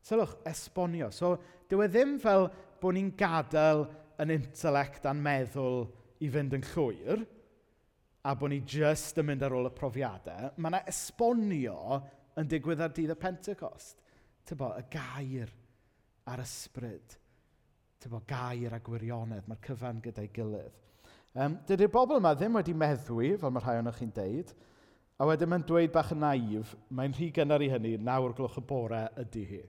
Sylwch, 0.06 0.38
esbonio. 0.48 1.10
So, 1.14 1.36
dyw 1.70 1.84
e 1.86 1.90
ddim 1.92 2.18
fel 2.24 2.48
bod 2.82 2.96
ni'n 2.96 3.12
gadael 3.20 3.86
yn 4.20 4.34
intelect 4.36 5.08
a'n 5.10 5.22
meddwl 5.24 5.86
i 6.24 6.30
fynd 6.32 6.56
yn 6.58 6.66
llwyr, 6.74 7.24
a 8.28 8.36
bod 8.36 8.52
ni 8.52 8.60
jyst 8.68 9.20
yn 9.22 9.30
mynd 9.30 9.46
ar 9.48 9.56
ôl 9.56 9.70
y 9.70 9.74
profiadau. 9.76 10.52
Mae 10.58 10.74
yna 10.74 10.84
esbonio 10.92 12.00
yn 12.40 12.50
digwydd 12.52 12.84
ar 12.84 12.94
dydd 12.96 13.14
y 13.16 13.18
Pentecost. 13.20 14.04
Tybo, 14.48 14.74
y 14.80 14.84
gair 14.92 15.52
a'r 16.30 16.44
ysbryd. 16.44 17.16
Tybo, 18.04 18.22
gair 18.28 18.76
a 18.76 18.82
gwirionedd. 18.84 19.48
Mae'r 19.48 19.64
cyfan 19.68 20.02
gyda'i 20.04 20.32
gilydd. 20.36 20.76
Um, 21.38 21.60
Dydy'r 21.68 21.92
bobl 21.94 22.18
yma 22.18 22.34
ddim 22.36 22.58
wedi 22.58 22.74
meddwi, 22.74 23.36
fel 23.40 23.54
mae 23.54 23.64
rhai 23.64 23.78
o'n 23.80 23.92
chi'n 23.96 24.14
deud, 24.16 24.54
a 25.20 25.28
wedyn 25.30 25.52
mae'n 25.52 25.66
dweud 25.68 25.92
bach 25.94 26.14
yn 26.16 26.24
naif, 26.24 26.72
mae'n 26.96 27.14
rhy 27.16 27.30
gynnar 27.36 27.62
i 27.62 27.70
hynny, 27.70 27.98
nawr 28.02 28.34
glwch 28.36 28.58
y 28.60 28.64
bore 28.66 29.04
ydy 29.22 29.44
hi. 29.46 29.60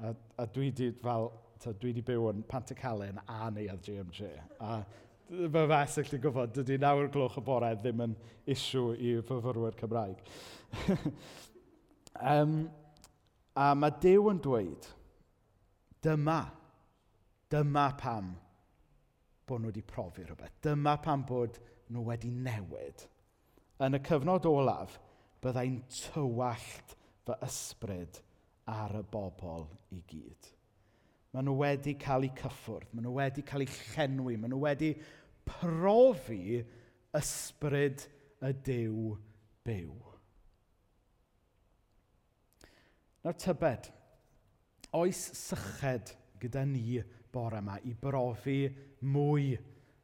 A, 0.00 0.14
a 0.40 0.46
dwi 0.48 0.70
di, 0.72 0.90
fel, 1.02 1.28
ta, 1.60 1.72
dwi 1.76 1.92
di 1.92 2.02
byw 2.04 2.30
yn 2.30 2.42
Pantycalen 2.48 3.20
a 3.26 3.50
neuadd 3.52 3.82
GMG. 3.84 4.30
A 4.64 4.78
mae 5.30 5.50
fy 5.52 5.64
fesyll 5.70 6.14
i 6.16 6.20
gwybod, 6.24 6.54
dydy 6.56 6.78
nawr 6.80 7.10
gloch 7.12 7.36
y 7.38 7.42
bore 7.44 7.74
ddim 7.78 8.00
yn 8.06 8.14
isiw 8.50 8.94
i 8.96 9.12
fyfyrwyr 9.28 9.76
Cymraeg. 9.78 10.22
um, 12.32 12.54
a 13.54 13.66
mae 13.76 13.98
Dyw 14.02 14.30
yn 14.32 14.40
dweud, 14.42 14.88
dyma, 16.02 16.40
dyma 17.52 17.84
pam 18.00 18.32
bod 19.46 19.60
nhw 19.60 19.70
wedi 19.70 19.84
profi 19.84 20.24
rhywbeth. 20.24 20.56
Dyma 20.64 20.96
pam 21.04 21.26
bod 21.28 21.60
nhw 21.90 22.06
wedi 22.08 22.32
newid. 22.32 23.04
Yn 23.84 24.00
y 24.00 24.02
cyfnod 24.08 24.48
olaf, 24.48 24.96
byddai'n 25.44 25.78
tywallt 25.92 26.96
fy 27.28 27.36
ysbryd 27.46 28.24
ar 28.70 28.96
y 29.00 29.04
bobl 29.12 29.66
i 29.94 30.00
gyd. 30.10 30.50
Maen 31.30 31.46
nhw 31.46 31.56
wedi 31.60 31.94
cael 32.00 32.26
eu 32.26 32.34
cyffwrdd, 32.38 32.90
maen 32.92 33.06
nhw 33.06 33.16
wedi 33.18 33.44
cael 33.46 33.66
eu 33.66 33.74
llenwi, 33.94 34.36
maen 34.38 34.54
nhw 34.54 34.62
wedi 34.64 34.92
profi 35.46 36.60
ysbryd 37.16 38.06
y 38.46 38.52
dew 38.66 39.16
byw. 39.66 39.94
Nawr 43.20 43.36
tybed, 43.36 43.90
oes 44.96 45.20
syched 45.36 46.14
gyda 46.40 46.64
ni 46.66 47.02
bore 47.32 47.60
yma 47.60 47.76
i 47.86 47.92
brofi 48.00 48.62
mwy 49.04 49.52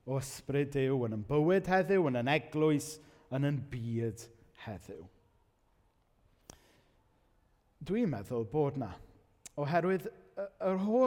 o 0.06 0.20
ysbryd 0.20 0.70
Dyw 0.76 1.06
yn 1.08 1.16
yn 1.16 1.26
bywyd 1.26 1.66
heddiw, 1.70 2.06
yn 2.10 2.20
yn 2.20 2.30
eglwys, 2.30 2.92
yn 3.34 3.48
yn 3.48 3.62
byd 3.72 4.26
heddiw. 4.66 5.06
Dwi'n 7.84 8.08
meddwl 8.12 8.46
bod 8.52 8.78
na. 8.80 8.92
Oherwydd, 9.60 10.08
yr 10.36 10.80
ho, 10.84 11.02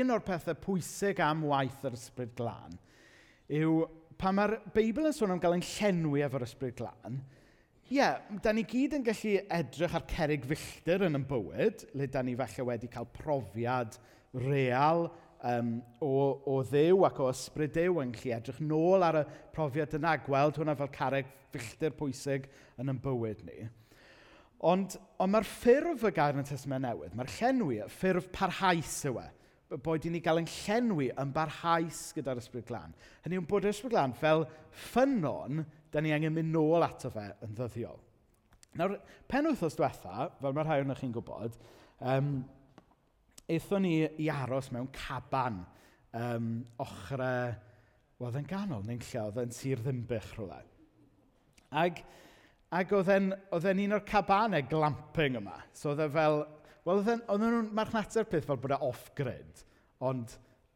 un 0.00 0.14
o'r 0.14 0.24
pethau 0.24 0.56
pwysig 0.60 1.20
am 1.24 1.44
waith 1.48 1.84
yr 1.88 1.96
ysbryd 1.96 2.34
glân 2.38 2.80
yw 3.52 3.84
pan 4.20 4.36
mae'r 4.36 4.58
Beibl 4.74 5.08
yn 5.08 5.14
sôn 5.14 5.34
am 5.34 5.40
gael 5.42 5.56
ein 5.58 5.66
llenwi 5.66 6.22
efo'r 6.24 6.46
ysbryd 6.46 6.76
glân, 6.78 7.18
ie, 7.90 7.98
yeah, 7.98 8.22
da 8.42 8.54
ni 8.54 8.64
gyd 8.68 8.96
yn 8.98 9.04
gallu 9.04 9.34
edrych 9.52 9.96
ar 9.98 10.06
cerig 10.08 10.46
filltir 10.48 11.04
yn 11.04 11.18
yn 11.18 11.26
bywyd, 11.28 11.84
le 11.98 12.08
da 12.08 12.22
ni 12.24 12.36
falle 12.38 12.68
wedi 12.70 12.88
cael 12.92 13.08
profiad 13.18 13.98
real 14.40 15.10
um, 15.44 15.76
o, 16.00 16.14
o 16.48 16.58
ddew 16.64 17.04
ac 17.08 17.20
o 17.20 17.28
ysbryd 17.32 17.74
dew 17.76 18.00
yn 18.02 18.14
gallu 18.16 18.36
edrych 18.38 18.62
nôl 18.64 19.04
ar 19.04 19.20
y 19.20 19.24
profiad 19.54 19.98
yna, 19.98 20.16
gweld 20.24 20.60
hwnna 20.60 20.76
fel 20.80 20.92
carreg 20.94 21.28
filltir 21.52 21.92
pwysig 21.98 22.48
yn 22.80 22.94
yn 22.94 23.02
bywyd 23.04 23.44
ni. 23.46 23.68
Ond, 24.64 24.94
ond 25.20 25.32
mae'r 25.34 25.44
ffurf 25.44 26.06
y 26.08 26.10
gair 26.16 26.36
yn 26.38 26.40
y 26.40 26.48
Testament 26.48 26.86
Newydd, 26.86 27.16
mae'r 27.18 27.32
llenwi, 27.36 27.82
y 27.84 27.88
ffurf 27.92 28.30
parhaus 28.32 28.96
yw 29.10 29.18
e. 29.20 29.26
Boed 29.84 30.06
i 30.06 30.12
ni 30.12 30.20
gael 30.24 30.40
yn 30.40 30.48
llenwi 30.48 31.10
yn 31.20 31.32
barhaus 31.34 32.06
gyda'r 32.16 32.40
Ysbryd 32.40 32.64
Glân. 32.68 32.94
Hynny 33.24 33.40
yw 33.40 33.44
bod 33.50 33.66
yr 33.66 33.74
Ysbryd 33.74 33.92
Glân 33.92 34.16
fel 34.16 34.46
ffynon, 34.86 35.64
da 35.92 36.00
ni 36.00 36.14
angen 36.16 36.32
mynd 36.36 36.54
nôl 36.54 36.86
ato 36.86 37.10
fe 37.12 37.26
yn 37.44 37.52
ddyddiol. 37.58 38.00
Nawr, 38.80 38.96
pen 39.30 39.50
wythnos 39.50 39.76
diwetha, 39.78 40.30
fel 40.40 40.56
mae 40.56 40.66
rhai 40.66 40.80
o'n 40.82 40.96
chi'n 40.98 41.12
gwybod, 41.14 41.60
um, 42.14 42.32
eithon 43.50 43.84
ni 43.84 43.94
i 44.24 44.30
aros 44.32 44.72
mewn 44.72 44.88
caban 44.96 45.60
um, 46.16 46.50
ochrau, 46.82 47.52
wel, 48.16 48.30
oedd 48.30 48.40
yn 48.40 48.48
ganol 48.48 48.84
neu'n 48.86 49.02
lle, 49.10 49.26
oedd 49.28 49.42
yn 49.44 49.54
sir 49.54 49.82
ddimbych 49.84 50.32
rhywle. 50.38 50.62
Ac 51.84 52.00
Ac 52.74 52.94
oedd 52.96 53.10
e'n, 53.14 53.30
un 53.86 53.96
o'r 53.96 54.06
cabanau 54.08 54.64
glamping 54.70 55.38
yma. 55.42 55.58
So 55.76 55.92
oedd 55.92 56.06
e 56.06 56.10
fel... 56.14 56.42
Wel, 56.84 56.98
oedd 57.00 57.40
nhw'n 57.40 57.70
marchnata'r 57.72 58.26
peth 58.28 58.44
fel 58.44 58.58
bod 58.60 58.74
e 58.76 58.78
off-grid. 58.84 59.62
Ond 60.04 60.34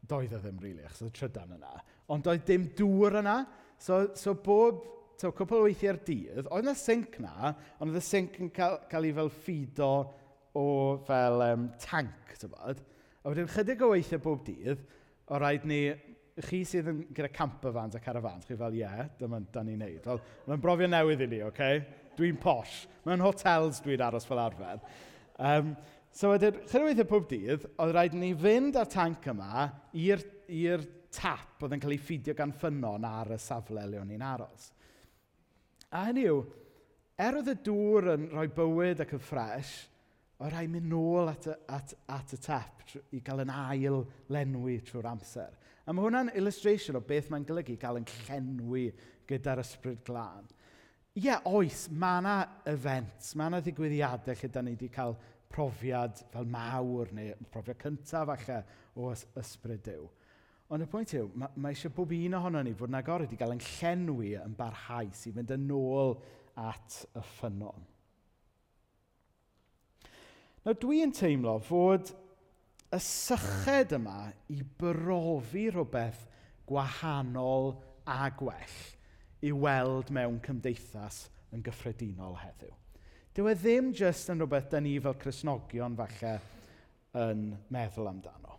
doedd 0.09 0.31
e 0.33 0.39
ddim 0.39 0.57
rili, 0.57 0.79
really, 0.79 0.87
achos 0.87 1.03
oedd 1.05 1.17
trydan 1.19 1.57
yna. 1.59 1.73
Ond 2.09 2.25
doedd 2.25 2.47
dim 2.47 2.65
dŵr 2.77 3.19
yna. 3.19 3.35
So, 3.77 3.99
so 4.17 4.33
bob 4.33 4.79
so, 5.19 5.31
cwpl 5.35 5.59
o 5.59 5.65
weithiau'r 5.67 5.99
dydd, 6.07 6.47
oedd 6.47 6.63
yna 6.63 6.75
sync 6.79 7.17
na, 7.23 7.51
ond 7.79 7.91
oedd 7.91 7.99
y 7.99 8.03
sync 8.05 8.39
yn 8.39 8.51
cael, 8.55 8.77
cael 8.91 9.07
ei 9.09 9.15
fel 9.17 9.31
ffido 9.35 9.89
o 10.55 10.65
fel 11.07 11.43
um, 11.43 11.65
tank, 11.83 12.33
ti'n 12.39 12.53
bod? 12.53 12.79
A 13.19 13.31
wedyn 13.31 13.51
chydig 13.51 13.83
o 13.83 13.91
weithiau 13.91 14.23
bob 14.23 14.45
dydd, 14.47 14.81
o 15.29 15.39
rhaid 15.39 15.67
ni 15.67 15.81
chi 16.47 16.61
sydd 16.67 16.89
yn 16.91 16.99
gyda 17.15 17.29
camper 17.33 17.73
vans 17.75 17.97
a 17.97 18.01
caravans, 18.03 18.47
chi 18.47 18.57
fel, 18.59 18.75
ie, 18.77 18.83
yeah, 18.83 19.07
dyma 19.19 19.41
da 19.51 19.63
ni'n 19.65 19.81
neud. 19.83 20.05
Wel, 20.05 20.21
mae'n 20.47 20.63
brofio 20.63 20.89
newydd 20.89 21.25
i 21.25 21.29
ni, 21.31 21.41
oce? 21.45 21.53
Okay? 21.53 21.81
Dwi'n 22.19 22.39
posh. 22.41 22.83
Mae'n 23.07 23.23
hotels 23.23 23.81
dwi'n 23.83 24.03
aros 24.05 24.27
fel 24.27 24.41
arfer. 24.43 24.81
Um, 25.39 25.73
so 26.15 26.33
wedyn, 26.33 26.61
chyrwythau 26.71 27.07
pob 27.09 27.27
dydd, 27.31 27.67
oedd 27.79 27.93
rhaid 27.95 28.15
ni 28.19 28.31
fynd 28.37 28.79
â'r 28.79 28.89
tank 28.91 29.29
yma 29.31 29.67
i'r 29.95 30.87
tap 31.13 31.63
oedd 31.63 31.75
yn 31.75 31.81
cael 31.81 31.95
ei 31.95 32.01
ffidio 32.01 32.35
gan 32.37 32.53
ffynon 32.55 33.05
ar 33.07 33.33
y 33.33 33.39
safle 33.41 33.85
le 33.89 34.01
o'n 34.01 34.11
i'n 34.13 34.25
aros. 34.25 34.69
A 35.89 36.05
hynny 36.09 36.27
yw, 36.29 36.41
er 37.19 37.39
oedd 37.39 37.53
y 37.53 37.55
dŵr 37.65 38.11
yn 38.15 38.27
rhoi 38.33 38.49
bywyd 38.55 39.01
ac 39.03 39.15
yn 39.17 39.23
ffres, 39.23 39.71
oedd 40.39 40.53
rhaid 40.53 40.73
mynd 40.73 40.91
nôl 40.91 41.31
at 41.31 41.49
y, 41.49 41.55
at, 41.75 41.95
at 42.15 42.35
y 42.35 42.41
tap 42.43 42.83
i 43.13 43.21
gael 43.25 43.43
yn 43.43 43.53
ail 43.53 44.03
lenwi 44.33 44.79
trwy'r 44.85 45.09
amser. 45.11 45.55
A 45.87 45.93
mae 45.93 46.05
hwnna'n 46.05 46.33
illustration 46.37 46.99
o 46.99 47.03
beth 47.05 47.29
mae'n 47.31 47.47
golygu 47.47 47.77
gael 47.81 48.01
yn 48.01 48.07
llenwi 48.25 48.89
gyda'r 49.29 49.63
ysbryd 49.63 50.03
glân. 50.07 50.47
Ie, 51.17 51.25
yeah, 51.25 51.41
oes, 51.49 51.87
mae 51.91 52.21
yna 52.21 52.35
events, 52.69 53.33
mae 53.35 53.49
yna 53.51 53.59
ddigwyddiadau 53.65 54.37
lle 54.39 54.49
da 54.53 54.63
ni 54.63 54.75
wedi 54.75 54.91
cael 54.93 55.17
profiad 55.49 56.21
fel 56.31 56.45
mawr 56.47 57.09
neu 57.17 57.33
profiad 57.51 57.79
cyntaf 57.81 58.29
falle 58.29 58.59
o 58.95 59.09
ysbryd 59.41 59.81
Dyw. 59.87 60.07
Ond 60.69 60.85
y 60.85 60.87
pwynt 60.89 61.15
yw, 61.17 61.31
mae, 61.33 61.49
mae 61.57 61.73
eisiau 61.73 61.93
bob 61.95 62.11
un 62.13 62.37
ohono 62.37 62.61
ni 62.61 62.75
fod 62.77 62.91
yn 62.91 62.99
agored 62.99 63.25
wedi 63.25 63.39
cael 63.39 63.55
yn 63.55 63.63
llenwi 63.65 64.35
yn 64.37 64.53
barhaus 64.57 65.23
i 65.25 65.33
fynd 65.33 65.55
yn 65.55 65.71
ôl 65.73 66.13
at 66.61 66.99
y 67.09 67.23
ffynon. 67.31 67.87
Nawr 70.65 70.77
dwi'n 70.77 71.15
teimlo 71.15 71.55
fod 71.65 72.11
y 72.89 72.99
syched 73.03 73.93
yma 73.93 74.31
i 74.49 74.63
brofi 74.81 75.67
rhywbeth 75.69 76.23
gwahanol 76.69 77.75
a 78.09 78.29
gwell 78.37 78.79
i 79.45 79.51
weld 79.53 80.09
mewn 80.13 80.39
cymdeithas 80.45 81.27
yn 81.53 81.61
gyffredinol 81.65 82.37
heddiw. 82.41 82.73
Dyw 83.37 83.49
e 83.51 83.55
ddim 83.57 83.91
jyst 83.95 84.31
yn 84.33 84.41
rhywbeth 84.41 84.71
da 84.71 84.81
ni 84.81 84.95
fel 85.01 85.17
Cresnogion 85.21 85.97
falle 85.97 86.33
yn 87.19 87.43
meddwl 87.73 88.09
amdano. 88.09 88.57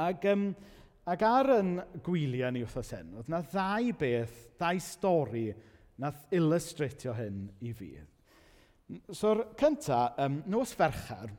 Ac, 0.00 0.24
um, 0.32 0.48
ac 1.12 1.24
ar 1.26 1.52
yn 1.58 1.74
gwyliau 2.06 2.52
ni 2.54 2.64
wrthos 2.64 2.94
hyn, 2.96 3.12
oedd 3.18 3.28
yna 3.28 3.42
ddau 3.52 3.92
beth, 4.00 4.40
ddau 4.60 4.80
stori 4.84 5.46
nath 6.00 6.32
illustratio 6.36 7.14
hyn 7.16 7.44
i 7.68 7.74
fi. 7.76 7.92
So'r 9.14 9.44
cyntaf, 9.60 10.16
um, 10.24 10.40
nos 10.50 10.72
ferchar, 10.76 11.30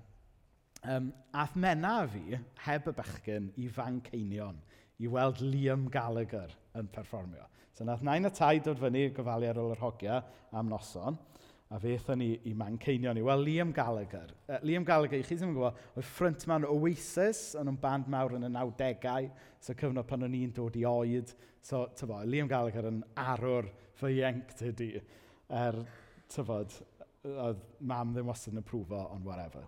um, 0.89 1.11
ath 1.33 1.55
mena 1.55 1.95
fi 2.09 2.37
heb 2.65 2.89
y 2.89 2.95
bechgyn 2.97 3.49
i 3.61 3.67
fan 3.69 4.01
ceinion 4.05 4.59
i 5.01 5.09
weld 5.09 5.41
Liam 5.41 5.87
Gallagher 5.89 6.51
yn 6.77 6.89
perfformio. 6.93 7.47
So 7.73 7.85
nath 7.87 8.03
nain 8.05 8.27
y 8.27 8.31
tai 8.35 8.59
dod 8.63 8.79
fyny 8.81 9.09
gofalu 9.15 9.49
ar 9.49 9.59
ôl 9.61 9.73
yr 9.73 9.81
hogia 9.81 10.19
am 10.57 10.69
noson, 10.69 11.17
a 11.71 11.79
fe 11.79 11.95
eithon 11.95 12.19
ni 12.19 12.33
i 12.49 12.53
Manceinion 12.57 13.17
i 13.17 13.23
weld 13.25 13.45
Liam 13.47 13.71
Gallagher. 13.73 14.33
Uh, 14.47 14.59
Liam 14.67 14.85
Gallagher, 14.85 15.21
i 15.21 15.25
chi 15.25 15.37
ddim 15.39 15.53
yn 15.53 15.55
gwybod, 15.55 15.79
oedd 15.95 16.09
frontman 16.17 16.67
Oasis 16.67 17.55
yn 17.57 17.71
o'n 17.71 17.79
band 17.81 18.11
mawr 18.11 18.35
yn 18.37 18.49
y 18.49 18.51
90au, 18.51 19.31
so 19.63 19.77
cyfnod 19.79 20.09
pan 20.09 20.27
o'n 20.27 20.37
i'n 20.37 20.53
dod 20.57 20.77
i 20.77 20.85
oed. 20.89 21.33
So, 21.63 21.85
tyfo, 21.95 22.19
Liam 22.27 22.51
Gallagher 22.51 22.89
yn 22.91 23.01
arwr 23.23 23.71
fy 24.01 24.17
ienc 24.19 24.51
tydi, 24.59 24.91
er, 25.63 25.79
tyfod, 26.33 26.75
oedd 27.31 27.65
mam 27.87 28.13
ddim 28.13 28.29
wastad 28.33 28.57
yn 28.57 28.61
y 28.61 28.67
prwfo, 28.67 29.05
ond 29.15 29.25
whatever 29.25 29.65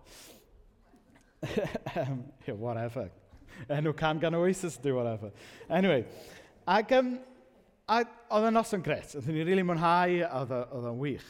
yeah, 2.46 2.54
whatever. 2.54 3.10
Enw 3.70 3.96
can 3.96 4.18
gan 4.18 4.34
Oasis 4.34 4.76
do 4.76 4.94
whatever. 4.96 5.30
Anyway, 5.70 6.04
ac 6.66 6.92
um, 6.98 7.14
oedd 7.88 8.48
y 8.48 8.52
noson 8.54 8.82
gret, 8.84 9.14
oedd 9.14 9.28
ni'n 9.28 9.36
rili 9.36 9.50
really 9.50 9.66
mwynhau, 9.66 10.16
oedd 10.40 10.88
o'n 10.90 10.98
wych. 11.00 11.28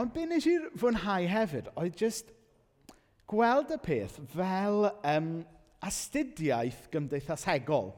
Ond 0.00 0.12
be 0.14 0.26
nes 0.26 0.46
i'r 0.48 0.68
fwynhau 0.80 1.28
hefyd, 1.30 1.70
oedd 1.78 1.96
just 1.98 2.32
gweld 3.30 3.70
y 3.74 3.78
peth 3.82 4.18
fel 4.34 4.90
um, 5.06 5.30
astudiaeth 5.86 6.88
gymdeithasegol. 6.92 7.92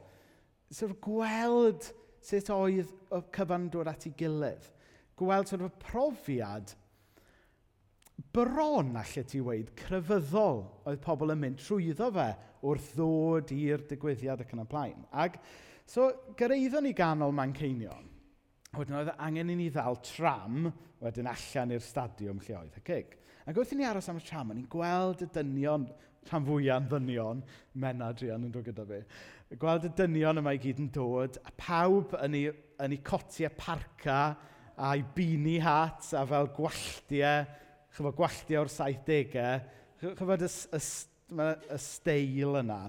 Sort 0.72 0.92
of 0.92 1.00
gweld 1.04 1.88
sut 2.24 2.52
oedd 2.52 2.92
y 3.12 3.22
cyfan 3.34 3.68
dod 3.72 3.90
at 3.90 4.06
ei 4.08 4.14
gilydd. 4.18 4.68
Gweld 5.20 5.50
sort 5.50 5.64
of 5.66 5.74
profiad 5.82 6.74
bron, 8.32 8.94
allai 8.96 9.24
ti 9.28 9.40
weid, 9.44 9.72
crefyddol 9.78 10.62
oedd 10.88 11.02
pobl 11.04 11.34
yn 11.34 11.40
mynd 11.42 11.60
trwyddo 11.60 12.08
fe 12.14 12.28
wrth 12.62 12.92
ddod 12.96 13.52
i'r 13.56 13.84
digwyddiad 13.90 14.44
ac 14.44 14.54
yn 14.54 14.62
y 14.62 14.68
blaen. 14.70 15.02
Ac, 15.24 15.36
so, 15.88 16.08
gyrraeddon 16.38 16.86
ni 16.86 16.94
ganol 16.96 17.34
Manceinion. 17.36 18.08
Wedyn 18.72 19.00
oedd 19.02 19.12
angen 19.18 19.52
i 19.52 19.58
ni 19.58 19.68
ddal 19.72 19.98
tram 20.06 20.70
wedyn 21.02 21.28
allan 21.28 21.74
i'r 21.76 21.84
stadiwm 21.84 22.40
lle 22.46 22.56
oedd 22.60 22.78
y 22.78 22.84
cig. 22.86 23.18
Ac 23.44 23.58
wrth 23.58 23.74
i 23.74 23.78
ni 23.78 23.86
aros 23.88 24.08
am 24.08 24.20
y 24.20 24.24
tram, 24.24 24.52
o'n 24.54 24.62
i'n 24.62 24.70
gweld 24.70 25.24
y 25.26 25.28
dynion, 25.34 25.88
rhan 26.30 26.46
fwyaf 26.46 26.84
yn 26.84 26.88
ddynion, 26.92 27.42
mena 27.82 28.12
drian 28.14 28.46
yn 28.46 28.52
dod 28.54 28.68
gyda 28.68 28.86
fi, 28.86 29.00
gweld 29.58 29.88
y 29.88 29.92
dynion 29.98 30.40
yma 30.40 30.54
i 30.54 30.60
gyd 30.62 30.80
yn 30.80 30.92
dod, 30.94 31.40
a 31.42 31.52
pawb 31.58 32.14
yn 32.22 32.38
ei, 32.38 32.52
yn 32.80 32.94
ei 32.94 33.02
cotiau 33.04 33.50
parca 33.58 34.20
a'i 34.78 35.02
bini 35.14 35.58
hats 35.60 36.14
a 36.16 36.22
fel 36.30 36.48
gwalltiau 36.56 37.42
chyfo, 37.92 38.12
gwalltu 38.16 38.58
o'r 38.60 38.70
70au, 38.72 39.56
chyfod 40.02 40.44
y, 40.46 40.50
y, 40.50 40.82
y 41.36 41.48
y 41.76 41.80
steil 41.80 42.60
yna. 42.62 42.82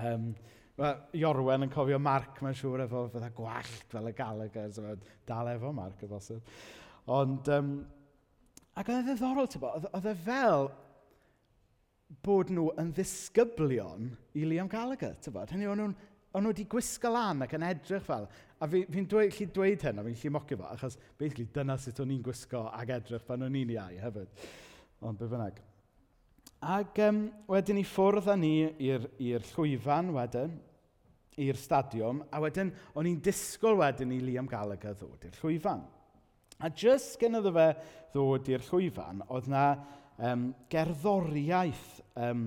Um, 0.00 0.32
Mae 0.80 1.20
Iorwen 1.20 1.66
yn 1.66 1.72
cofio 1.72 1.98
Mark, 2.00 2.38
mae'n 2.40 2.56
siŵr, 2.56 2.86
efo 2.86 3.02
fydda 3.12 3.28
gwallt 3.36 3.90
fel 3.92 4.06
y 4.08 4.12
Gallagher. 4.16 4.70
So 4.72 4.94
dal 5.28 5.50
efo 5.52 5.74
Mark, 5.76 6.00
y 6.00 6.08
bosib. 6.08 6.54
Ond, 7.12 7.50
um, 7.52 7.74
ac 8.80 8.88
oedd 8.88 9.02
e 9.02 9.10
ddiddorol, 9.10 9.50
ti'n 9.52 9.60
bod, 9.60 9.88
oedd 9.90 10.08
e 10.08 10.14
fel 10.24 10.70
bod 12.24 12.52
nhw 12.54 12.70
yn 12.80 12.94
ddisgyblion 12.96 14.08
i 14.40 14.46
Liam 14.48 14.70
Gallagher, 14.72 15.18
ti'n 15.20 15.36
bod. 15.36 15.52
Hynny, 15.52 15.68
o'n 15.68 15.84
nhw 15.90 16.46
wedi 16.48 16.64
gwisgo 16.70 17.12
lan 17.12 17.44
ac 17.44 17.58
yn 17.58 17.66
edrych 17.68 18.06
fel, 18.06 18.30
A 18.60 18.68
fi'n 18.68 18.86
fi, 18.92 19.04
dweud, 19.08 19.32
chi 19.32 19.46
dweud 19.48 19.84
hyn, 19.86 20.00
a 20.00 20.04
fi'n 20.04 20.16
lli 20.20 20.30
mocio 20.34 20.58
fo, 20.60 20.68
achos 20.68 20.98
basically 21.16 21.46
dyna 21.54 21.78
sut 21.80 22.00
o'n 22.02 22.10
i'n 22.12 22.24
gwisgo 22.24 22.66
ag 22.68 22.90
edrych 22.98 23.24
pan 23.24 23.46
o'n 23.46 23.56
i'n 23.56 23.70
iau 23.72 24.00
hefyd. 24.02 24.42
Ond 25.08 25.20
be 25.20 25.28
bynnag. 25.30 25.62
Ac 26.60 26.98
um, 27.06 27.22
wedyn 27.48 27.80
i 27.80 27.86
ffwrdd 27.88 28.28
â 28.28 28.34
ni 28.36 28.52
i'r 28.84 29.46
llwyfan 29.54 30.10
wedyn, 30.12 30.58
i'r 31.40 31.56
stadiwm, 31.56 32.20
a 32.28 32.42
wedyn 32.44 32.72
o'n 33.00 33.08
i'n 33.08 33.22
disgwyl 33.24 33.78
wedyn 33.80 34.12
i 34.12 34.20
Liam 34.20 34.50
Gallagher 34.50 34.98
ddod 34.98 35.24
i'r 35.24 35.40
llwyfan. 35.40 35.80
A 36.60 36.68
jyst 36.76 37.16
gen 37.20 37.38
iddo 37.40 37.54
fe 37.56 37.70
ddod 38.12 38.52
i'r 38.52 38.66
llwyfan, 38.66 39.24
oedd 39.32 39.48
na 39.48 39.64
um, 40.20 40.50
gerddoriaeth 40.68 41.88
um, 42.28 42.44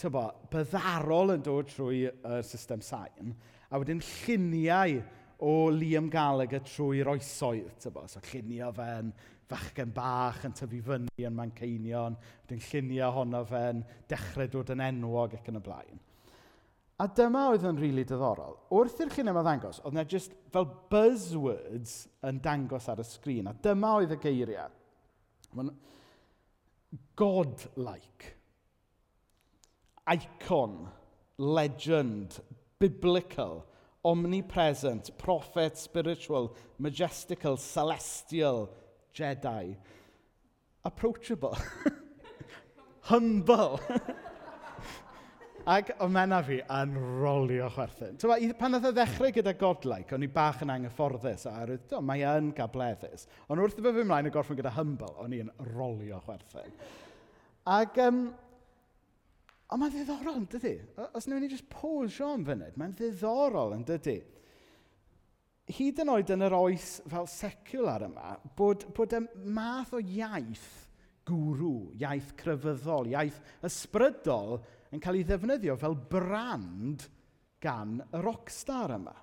tybo, 0.00 0.26
byddarol 0.50 1.36
yn 1.36 1.46
dod 1.46 1.70
trwy'r 1.70 2.18
uh, 2.18 2.40
system 2.46 2.82
sain, 2.82 3.34
a 3.70 3.78
wedyn 3.78 4.02
lluniau 4.02 4.98
o 5.46 5.70
Liam 5.72 6.10
Gallagher 6.12 6.62
trwy'r 6.66 7.12
oesoedd. 7.14 7.76
Tybo. 7.82 8.06
So 8.10 8.22
llunio 8.30 8.70
fe'n 8.76 9.12
fachgen 9.50 9.90
bach 9.94 10.44
yn 10.46 10.54
tyfu 10.54 10.82
fyny 10.86 11.26
yn 11.26 11.34
Manceinion, 11.34 12.16
wedyn 12.44 12.62
llunio 12.68 13.10
honno 13.16 13.42
fe'n 13.48 13.82
dechrau 14.10 14.50
dod 14.52 14.70
yn 14.76 14.84
enwog 14.86 15.34
ac 15.38 15.50
yn 15.50 15.58
y 15.58 15.64
blaen. 15.64 16.02
A 17.00 17.06
dyma 17.16 17.46
oedd 17.48 17.64
yn 17.64 17.78
rili 17.80 17.94
really 17.94 18.04
diddorol. 18.04 18.58
Wrth 18.76 18.98
i'r 19.00 19.12
llun 19.14 19.32
yma 19.32 19.42
ddangos, 19.46 19.78
oedd 19.80 19.94
yna 19.94 20.04
just 20.04 20.34
fel 20.52 20.66
buzzwords 20.92 21.94
yn 22.28 22.42
dangos 22.44 22.90
ar 22.92 23.00
y 23.00 23.06
sgrin. 23.08 23.48
A 23.48 23.54
dyma 23.64 23.94
oedd 23.96 24.12
y 24.12 24.18
geiriau. 24.20 24.68
God-like. 27.16 28.34
Icon. 30.12 30.76
Legend. 31.38 32.36
Biblical 32.78 33.64
omnipresent, 34.04 35.10
prophet, 35.18 35.76
spiritual, 35.76 36.56
majestical, 36.78 37.56
celestial, 37.56 38.70
Jedi. 39.14 39.76
Approachable. 40.84 41.58
Humble. 43.02 43.80
Ac 45.70 45.90
omena 46.00 46.40
fi 46.42 46.56
yn 46.72 46.94
rolio 47.20 47.68
chwerthin. 47.74 48.16
Tywa, 48.18 48.38
pan 48.58 48.78
oedd 48.78 48.88
y 48.88 48.92
ddechrau 48.96 49.32
gyda 49.34 49.52
godlaic, 49.60 50.12
o'n 50.16 50.24
i 50.24 50.28
bach 50.32 50.62
yn 50.64 50.72
anghyfforddus 50.72 51.44
a 51.50 51.52
rwy'n 51.68 51.82
dweud, 51.84 52.06
mae 52.08 52.24
yn 52.24 52.48
gableddus. 52.56 53.26
Ond 53.52 53.60
wrth 53.60 53.76
i 53.78 53.84
fe 53.84 53.92
fy 53.98 54.04
mlaen 54.08 54.30
y 54.30 54.32
gorffen 54.34 54.58
gyda 54.58 54.72
humble, 54.78 55.12
o'n 55.20 55.36
i'n 55.36 55.52
rolio 55.74 56.22
chwerthin. 56.24 56.72
Ac 57.68 58.00
um, 58.06 58.22
Ond 59.70 59.78
mae'n 59.78 59.92
ddiddorol, 59.94 60.40
yn 60.40 60.48
dydy? 60.50 60.74
Os 61.14 61.28
nhw'n 61.30 61.46
i 61.46 61.50
just 61.50 61.68
posio 61.70 62.32
am 62.34 62.44
fyned, 62.46 62.74
mae'n 62.80 62.94
ddiddorol, 62.98 63.76
yn 63.76 63.84
dydy? 63.86 64.16
Hyd 65.70 66.00
yn 66.02 66.10
oed 66.10 66.32
yn 66.34 66.42
yr 66.42 66.56
oes 66.58 66.96
fel 67.10 67.28
secular 67.30 68.02
yma, 68.08 68.32
bod, 68.58 68.88
bod 68.96 69.14
y 69.14 69.20
math 69.54 69.92
o 69.94 70.00
iaith 70.02 70.66
gwrw, 71.30 71.92
iaith 72.00 72.32
crefyddol, 72.40 73.12
iaith 73.12 73.38
ysbrydol 73.66 74.58
yn 74.90 75.02
cael 75.02 75.20
ei 75.20 75.26
ddefnyddio 75.28 75.76
fel 75.78 75.94
brand 76.10 77.06
gan 77.62 78.00
y 78.08 78.22
rockstar 78.24 78.96
yma. 78.96 79.14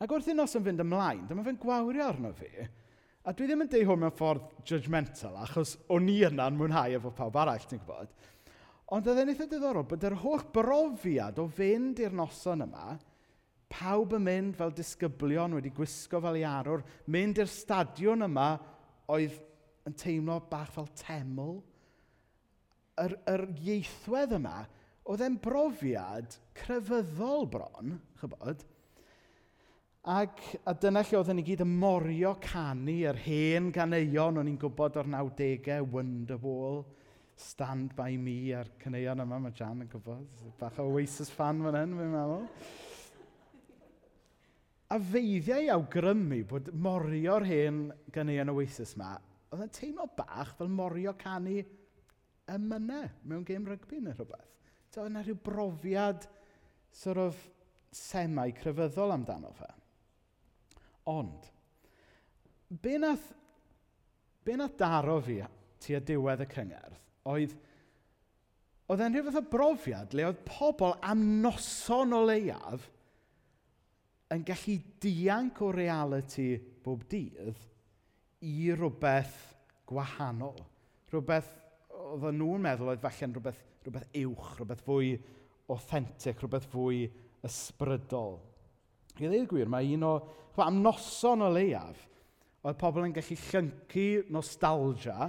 Ac 0.00 0.12
wrth 0.12 0.30
i 0.32 0.36
nos 0.36 0.56
yn 0.56 0.64
fynd 0.64 0.84
ymlaen, 0.84 1.26
dyma 1.28 1.44
fe'n 1.44 1.60
gwawrio 1.60 2.06
arno 2.08 2.32
fi, 2.36 2.48
a 3.26 3.32
dwi 3.34 3.48
ddim 3.48 3.64
yn 3.66 3.70
deud 3.72 3.86
hwn 3.88 4.00
mewn 4.00 4.16
ffordd 4.16 4.48
judgmental, 4.68 5.36
achos 5.44 5.74
o'n 5.92 6.08
i 6.12 6.18
yna'n 6.28 6.56
mwynhau 6.56 6.96
efo 6.96 7.12
pawb 7.16 7.36
arall, 7.42 7.64
ti'n 7.68 7.80
gwybod, 7.82 8.12
Ond 8.94 9.08
oedd 9.10 9.18
e'n 9.18 9.32
eitha 9.32 9.48
diddorol 9.50 9.86
bod 9.90 10.04
yr 10.06 10.14
holl 10.22 10.44
brofiad 10.54 11.40
o 11.42 11.48
fynd 11.50 11.98
i'r 12.04 12.14
noson 12.14 12.62
yma, 12.68 12.92
pawb 13.72 14.14
yn 14.14 14.22
mynd 14.28 14.58
fel 14.58 14.74
disgyblion 14.74 15.56
wedi 15.56 15.72
gwisgo 15.74 16.20
fel 16.22 16.38
iarwr, 16.38 16.84
mynd 17.10 17.40
i'r 17.42 17.50
stadiwn 17.50 18.28
yma 18.28 18.52
oedd 19.10 19.40
yn 19.90 19.96
teimlo 19.98 20.38
bach 20.50 20.70
fel 20.76 20.86
teml. 20.98 21.58
Yr, 23.02 23.16
yr 23.28 23.44
ieithwedd 23.58 24.36
yma, 24.38 24.60
oedd 25.10 25.24
e'n 25.26 25.40
brofiad 25.42 26.38
crefyddol 26.56 27.50
bron, 27.50 27.98
chybod? 28.20 28.62
Ac 30.06 30.38
a 30.62 30.76
dyna 30.78 31.02
lle 31.02 31.18
oedden 31.18 31.40
ni 31.40 31.42
gyd 31.48 31.64
yn 31.64 31.74
morio 31.82 32.36
canu 32.42 32.94
yr 33.10 33.18
hen 33.24 33.72
ganeuon 33.74 34.38
o'n 34.38 34.50
i'n 34.52 34.60
gwybod 34.62 35.00
o'r 35.02 35.10
90au, 35.10 35.88
Wonderwall, 35.90 36.84
Stand 37.36 37.92
By 37.96 38.16
Me 38.16 38.54
a'r 38.56 38.70
cyneuon 38.80 39.20
yma, 39.20 39.38
mae 39.44 39.54
Jan 39.56 39.82
yn 39.84 39.90
gwybod. 39.92 40.44
Bach 40.56 40.78
o 40.80 40.88
Oasis 40.94 41.28
fan 41.32 41.60
fan 41.64 41.76
hyn, 41.76 41.92
fi'n 41.98 42.14
meddwl. 42.14 42.46
A 44.94 44.98
feiddiau 45.02 45.68
awgrymu 45.74 46.40
bod 46.48 46.70
morio'r 46.72 47.44
hen 47.44 47.82
gyneuon 48.14 48.54
Oasis 48.54 48.94
yma, 48.96 49.12
oedd 49.52 49.66
yn 49.66 49.74
teimlo 49.76 50.08
bach 50.16 50.54
fel 50.56 50.72
morio 50.72 51.12
canu 51.20 51.58
ymynau 52.56 53.10
mewn 53.28 53.44
gêm 53.44 53.68
rygbi 53.68 54.00
neu 54.00 54.16
rhywbeth. 54.16 54.52
So, 54.94 55.04
yna 55.04 55.20
rhyw 55.26 55.36
brofiad 55.44 56.24
sort 56.94 57.20
of 57.20 57.40
semau 57.92 58.54
crefyddol 58.56 59.12
amdano 59.12 59.52
fe. 59.58 59.68
Ond, 61.12 61.50
be 62.80 62.96
nath, 63.02 63.26
be 64.46 64.56
nath 64.56 64.78
daro 64.80 65.18
fi 65.20 65.42
tu 65.82 65.98
a 65.98 66.00
diwedd 66.00 66.46
y 66.46 66.54
cyngerdd 66.54 67.02
oedd, 67.32 67.54
oedd 68.90 69.02
e'n 69.02 69.16
rhywbeth 69.16 69.40
o 69.40 69.44
brofiad 69.50 70.14
le 70.16 70.28
oedd 70.28 70.44
pobl 70.48 70.94
am 71.04 71.24
noson 71.42 72.14
o 72.16 72.22
leiaf 72.26 72.86
yn 74.34 74.44
gallu 74.46 74.76
dianc 75.02 75.60
o 75.62 75.70
reality 75.74 76.48
bob 76.84 77.04
dydd 77.10 77.60
i 78.46 78.72
rhywbeth 78.72 79.36
gwahanol. 79.86 80.58
Rhywbeth 81.12 81.52
oedd 82.06 82.34
nhw'n 82.34 82.62
meddwl 82.62 82.92
oedd 82.92 83.02
falle'n 83.02 83.36
rhywbeth, 83.36 83.62
rhywbeth 83.86 84.18
uwch, 84.22 84.50
rhywbeth 84.58 84.82
fwy 84.86 85.14
authentic, 85.72 86.40
rhywbeth 86.42 86.66
fwy 86.72 87.06
ysbrydol. 87.46 88.38
I 89.16 89.24
ddweud 89.26 89.48
gwir, 89.50 89.70
mae 89.70 89.94
un 89.96 90.06
o... 90.06 90.16
Am 90.62 90.78
noson 90.80 91.42
o 91.44 91.50
leiaf, 91.52 91.98
oedd 92.64 92.78
pobl 92.80 93.04
yn 93.04 93.12
gallu 93.16 93.36
llyncu 93.36 94.06
nostalgia 94.32 95.28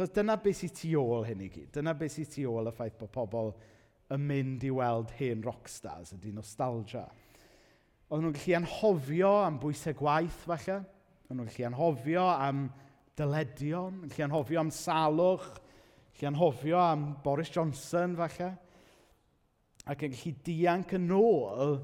Achos 0.00 0.14
dyna 0.16 0.38
beth 0.40 0.56
sy'n 0.56 0.70
tu 0.72 0.88
ôl 0.96 1.26
hyn 1.28 1.42
i 1.44 1.46
gyd. 1.52 1.66
Dyna 1.74 1.92
beth 1.92 2.14
sy'n 2.14 2.28
tu 2.32 2.46
ôl 2.48 2.70
y 2.70 2.72
ffaith 2.72 2.94
bod 2.96 3.10
pobl 3.12 3.50
yn 4.14 4.22
mynd 4.24 4.62
i 4.64 4.70
weld 4.72 5.10
hen 5.18 5.42
rockstars, 5.44 6.14
ydy 6.16 6.30
nostalgia. 6.32 7.02
Oedden 8.08 8.30
nhw'n 8.30 8.36
gallu 8.38 8.54
anhofio 8.56 9.32
am 9.42 9.58
bwysau 9.60 9.92
gwaith, 9.98 10.38
falle. 10.46 10.78
Oedden 11.26 11.42
nhw'n 11.42 11.50
gallu 11.50 11.66
anhofio 11.68 12.24
am 12.32 12.62
dyledion, 13.20 13.98
yn 14.06 14.14
gallu 14.14 14.24
anhofio 14.30 14.62
am 14.62 14.70
salwch, 14.72 15.50
gallu 16.16 16.30
anhofio 16.30 16.80
am 16.80 17.04
Boris 17.26 17.52
Johnson, 17.52 18.16
falle. 18.22 18.54
Ac 19.84 20.06
yn 20.08 20.16
gallu 20.16 20.32
dianc 20.48 20.96
yn 20.96 21.12
ôl 21.18 21.76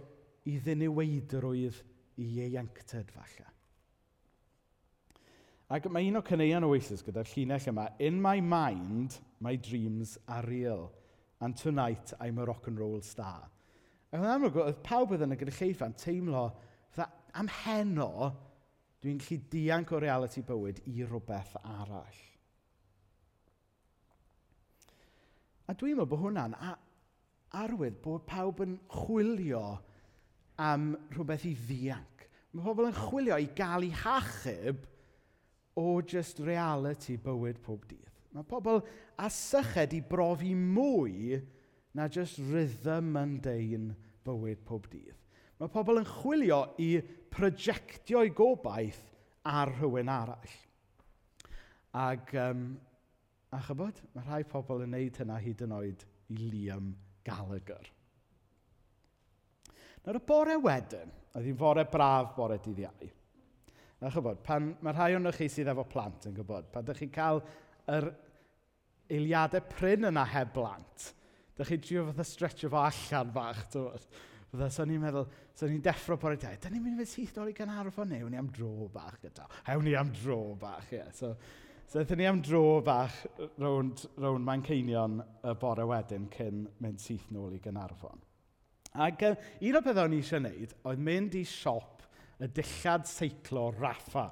i 0.48 0.56
ddiniweidrwydd 0.56 1.84
i 2.16 2.30
ieuenctid, 2.46 3.12
falle. 3.12 3.50
Ac 5.66 5.88
mae 5.90 6.06
un 6.06 6.20
o 6.20 6.22
cyneuon 6.22 6.64
Oasis 6.68 7.02
gyda'r 7.02 7.26
llinell 7.26 7.64
yma, 7.72 7.88
In 7.98 8.20
my 8.22 8.38
mind, 8.40 9.16
my 9.40 9.56
dreams 9.56 10.16
are 10.28 10.44
real, 10.46 10.92
and 11.40 11.56
tonight 11.56 12.12
I'm 12.20 12.38
a 12.38 12.44
rock 12.44 12.68
and 12.68 12.78
roll 12.78 13.00
star. 13.02 13.48
Ac 14.12 14.20
yn 14.20 14.30
amlwg, 14.30 14.60
oedd 14.62 14.78
pawb 14.86 15.16
oedd 15.16 15.26
yn 15.26 15.34
y 15.34 15.40
gynulleidfa'n 15.40 15.98
teimlo, 15.98 16.44
fydda 16.94 17.08
am 17.42 17.50
heno, 17.64 18.30
dwi'n 19.02 19.18
gallu 19.18 19.42
dianc 19.50 19.90
o 19.90 20.02
reality 20.06 20.46
bywyd 20.46 20.84
i 20.86 21.02
rhywbeth 21.02 21.58
arall. 21.64 22.22
A 25.66 25.74
dwi'n 25.74 25.98
meddwl 25.98 26.12
bod 26.14 26.22
hwnna'n 26.28 26.58
arwydd 27.58 27.98
bod 28.06 28.22
pawb 28.30 28.62
yn 28.62 28.78
chwilio 29.02 29.66
am 30.62 30.92
rhywbeth 31.10 31.50
i 31.50 31.56
ddianc. 31.58 32.28
Mae 32.54 32.70
pobl 32.70 32.86
yn 32.86 33.00
chwilio 33.02 33.42
i 33.42 33.50
gael 33.58 33.90
ei 33.90 33.96
hachub 34.06 34.92
o 35.76 36.00
just 36.00 36.40
reality 36.40 37.18
bywyd 37.20 37.60
pob 37.64 37.84
dydd. 37.88 38.08
Mae 38.36 38.44
pobl 38.48 38.82
a 39.20 39.28
syched 39.32 39.94
i 39.96 40.02
brofi 40.04 40.54
mwy 40.56 41.38
na 41.96 42.08
just 42.12 42.40
rhythm 42.50 43.12
mundane 43.14 43.94
bywyd 44.26 44.64
pob 44.68 44.88
dydd. 44.92 45.14
Mae 45.60 45.72
pobl 45.72 46.02
yn 46.02 46.08
chwilio 46.08 46.60
i 46.84 46.90
projectio'i 47.32 48.32
gobaith 48.36 49.02
ar 49.48 49.72
rhywun 49.78 50.10
arall. 50.12 50.56
Ac, 51.96 52.32
um, 52.36 52.66
a 53.52 53.60
chybod, 53.64 54.02
mae 54.12 54.26
rhai 54.26 54.42
pobl 54.48 54.84
yn 54.84 54.92
neud 54.92 55.20
hynna 55.22 55.38
hyd 55.40 55.62
yn 55.64 55.76
oed 55.76 56.04
i 56.32 56.40
Liam 56.40 56.90
Gallagher. 57.24 57.92
Nawr 60.04 60.20
y 60.20 60.26
bore 60.28 60.58
wedyn, 60.62 61.14
oedd 61.34 61.48
hi'n 61.48 61.58
fore 61.58 61.86
braf 61.90 62.34
bore 62.36 62.60
dydd 62.62 62.84
iau, 62.84 63.08
A 64.04 64.10
chybod, 64.12 64.42
pan 64.44 64.74
mae 64.84 64.92
rhai 64.92 65.14
o'n 65.16 65.30
chi 65.32 65.48
sydd 65.48 65.70
efo 65.72 65.86
plant 65.88 66.26
yn 66.28 66.34
gwybod, 66.36 66.68
pan 66.72 66.84
ydych 66.84 66.98
chi'n 67.00 67.12
cael 67.14 67.38
yr 67.94 68.10
eiliadau 69.08 69.64
pryn 69.72 70.10
yna 70.10 70.24
heb 70.34 70.50
blant, 70.52 71.06
ydych 71.54 71.70
chi'n 71.72 71.84
trio 71.86 72.02
fatha 72.10 72.26
stretcho 72.28 72.68
fo 72.72 72.82
allan 72.82 73.30
fach, 73.32 73.62
tywod. 73.72 74.04
Fydda, 74.50 74.68
so 74.70 74.84
ni'n 74.86 75.00
meddwl, 75.02 75.24
so 75.56 75.66
ni'n 75.70 75.80
deffro 75.82 76.18
bore 76.20 76.36
dau, 76.38 76.58
da 76.60 76.70
ni'n 76.70 76.84
mynd 76.84 77.00
i 77.00 77.00
fynd 77.00 77.12
syth 77.14 77.32
nôl 77.38 77.50
i 77.50 77.56
Ganarfon 77.56 78.12
neu, 78.12 78.28
ni 78.30 78.38
am 78.38 78.52
dro 78.52 78.90
bach 78.92 79.16
gyda. 79.24 79.48
Hewn 79.70 79.88
ni 79.88 79.96
am 79.98 80.12
dro 80.14 80.38
bach, 80.60 80.92
ie. 80.92 81.00
Yeah. 81.00 81.10
So, 81.16 81.32
so 81.88 82.02
eithon 82.02 82.20
ni 82.20 82.28
am 82.28 82.44
dro 82.44 82.62
bach 82.84 83.16
rownd, 83.56 84.04
rownd 84.20 84.44
mae'n 84.46 84.68
ceinion 84.68 85.18
y 85.24 85.56
bore 85.60 85.88
wedyn 85.88 86.28
cyn 86.36 86.66
mynd 86.84 87.00
syth 87.02 87.26
nôl 87.32 87.56
i 87.56 87.64
Ganarfon. 87.64 88.20
Ac 89.08 89.24
uh, 89.24 89.34
un 89.66 89.80
o 89.80 89.84
beth 89.84 90.04
o'n 90.04 90.14
i 90.16 90.22
eisiau 90.22 90.44
gwneud 90.44 90.76
oedd 90.84 91.04
mynd 91.08 91.40
i 91.40 91.46
siop 91.48 91.95
y 92.42 92.48
dillad 92.52 93.06
seiclo 93.08 93.70
raffa. 93.76 94.26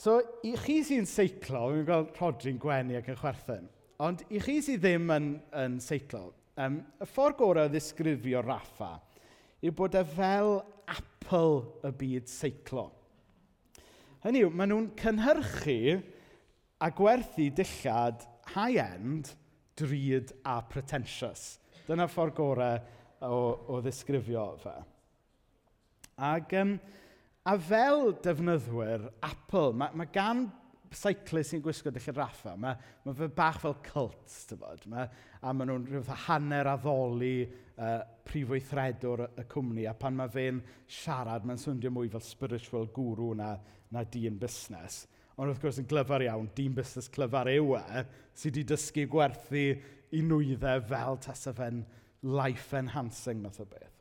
So, 0.00 0.16
i 0.46 0.54
chi 0.56 0.80
sy'n 0.86 1.08
seiclo, 1.08 1.66
fi'n 1.74 1.86
gweld 1.88 2.14
Rodri'n 2.16 2.60
gwenu 2.60 2.96
ac 2.96 3.10
yn 3.12 3.18
chwerthin, 3.20 3.66
ond 4.00 4.22
i 4.32 4.40
chi 4.40 4.60
sydd 4.64 4.80
ddim 4.84 5.10
yn, 5.12 5.26
yn 5.60 5.76
seiclo, 5.84 6.30
um, 6.56 6.78
y 6.96 7.08
ffordd 7.08 7.36
gorau 7.40 7.68
o 7.68 7.72
ddisgrifio 7.72 8.40
raffa 8.46 8.94
yw 9.60 9.74
bod 9.76 9.98
e 9.98 10.04
fel 10.08 10.54
apel 10.88 11.60
y 11.84 11.92
byd 12.00 12.32
seiclo. 12.32 12.86
Hynny 14.24 14.46
yw, 14.46 14.52
maen 14.52 14.72
nhw'n 14.72 14.88
cynhyrchu 15.00 15.98
a 16.80 16.88
gwerthu 16.96 17.50
dillad 17.56 18.24
high-end, 18.54 19.34
drud 19.76 20.32
a 20.48 20.60
pretentious. 20.64 21.58
Dyna 21.84 22.08
ffordd 22.08 22.36
gorau 22.36 22.80
o, 23.20 23.36
o 23.68 23.82
ddisgrifio 23.84 24.46
fe. 24.64 24.78
Ac, 26.20 26.52
um, 26.60 26.74
a 27.48 27.56
fel 27.58 28.10
defnyddwyr 28.20 29.06
Apple, 29.24 29.72
mae, 29.80 29.94
mae 29.96 30.10
gan 30.12 30.42
seiclist 30.92 31.54
sy'n 31.54 31.62
gwisgo 31.62 31.92
dy 31.94 32.02
raffa, 32.12 32.56
mae, 32.58 32.76
mae 33.06 33.16
fe 33.16 33.28
bach 33.32 33.60
fel 33.62 33.76
cult, 33.86 34.34
bod, 34.60 34.82
mae, 34.90 35.06
a 35.40 35.54
maen 35.54 35.70
nhw'n 35.70 35.86
rhywbeth 35.88 36.26
hanner 36.26 36.68
addoli 36.72 37.34
uh, 37.46 38.00
prifweithredwr 38.26 39.24
y, 39.24 39.28
y 39.40 39.46
cwmni, 39.52 39.86
a 39.88 39.94
pan 39.96 40.18
mae 40.18 40.32
fe'n 40.34 40.58
siarad, 40.90 41.46
mae'n 41.46 41.62
swndio 41.62 41.92
mwy 41.94 42.10
fel 42.12 42.24
spiritual 42.26 42.90
guru 42.94 43.30
na, 43.38 43.54
na 43.94 44.04
dyn 44.04 44.36
busnes. 44.40 45.04
Ond 45.38 45.48
wrth 45.48 45.62
gwrs 45.62 45.80
yn 45.80 45.88
glyfar 45.88 46.26
iawn, 46.26 46.50
dyn 46.58 46.74
busnes 46.76 47.08
clyfar 47.14 47.48
yw 47.54 47.78
e, 47.78 48.04
sydd 48.34 48.58
wedi 48.58 48.66
dysgu 48.74 49.06
gwerthu 49.14 49.64
i 50.12 50.20
nwyddau 50.26 50.84
fel 50.90 51.22
tas 51.24 51.46
fe'n 51.56 51.80
life 52.26 52.76
enhancing 52.76 53.40
math 53.46 53.62
o 53.62 53.68
beth. 53.70 53.99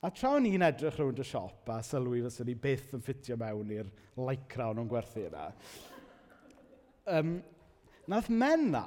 A 0.00 0.08
tra 0.16 0.30
o'n 0.32 0.46
i'n 0.48 0.62
edrych 0.64 0.96
rownd 0.96 1.18
y 1.20 1.24
siop 1.28 1.66
a 1.68 1.82
sylwi 1.84 2.22
fysa 2.24 2.44
ni 2.48 2.54
byth 2.56 2.94
yn 2.96 3.02
ffitio 3.04 3.36
mewn 3.36 3.72
i'r 3.74 3.88
lycra 4.16 4.70
o'n 4.70 4.78
nhw'n 4.78 4.88
gwerthu 4.88 5.26
yna, 5.26 5.48
um, 7.18 7.34
nath 8.08 8.30
menna 8.32 8.84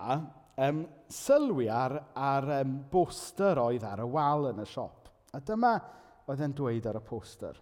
um, 0.58 0.80
sylwi 1.13 1.67
ar, 1.69 1.99
ar 2.17 2.49
um, 2.56 2.80
bwster 2.89 3.62
oedd 3.62 3.86
ar 3.86 4.02
y 4.02 4.08
wal 4.15 4.49
yn 4.49 4.63
y 4.63 4.65
siop. 4.71 5.12
A 5.38 5.41
dyma 5.45 5.76
oedd 6.34 6.41
e'n 6.41 6.56
dweud 6.58 6.88
ar 6.89 6.97
y 6.97 7.04
poster. 7.06 7.60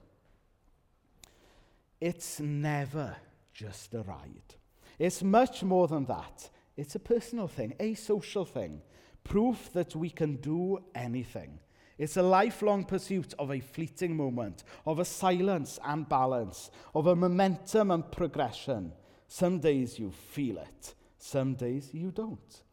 It's 1.99 2.39
never 2.39 3.17
just 3.51 3.93
a 3.99 4.05
ride. 4.07 4.55
It's 4.97 5.21
much 5.23 5.59
more 5.63 5.89
than 5.91 6.05
that. 6.05 6.47
It's 6.77 6.95
a 6.95 7.03
personal 7.03 7.49
thing, 7.51 7.75
a 7.81 7.95
social 7.95 8.45
thing. 8.45 8.79
Proof 9.25 9.73
that 9.73 9.93
we 9.93 10.09
can 10.09 10.37
do 10.37 10.79
anything– 10.95 11.59
It's 12.01 12.17
a 12.17 12.23
lifelong 12.23 12.85
pursuit 12.85 13.35
of 13.37 13.51
a 13.51 13.59
fleeting 13.59 14.17
moment, 14.17 14.63
of 14.87 14.97
a 14.97 15.05
silence 15.05 15.77
and 15.85 16.09
balance, 16.09 16.71
of 16.95 17.05
a 17.05 17.15
momentum 17.15 17.91
and 17.91 18.11
progression. 18.11 18.93
Some 19.27 19.59
days 19.59 19.99
you 19.99 20.09
feel 20.09 20.57
it, 20.57 20.95
some 21.19 21.53
days 21.53 21.93
you 21.93 22.09
don't. 22.09 22.63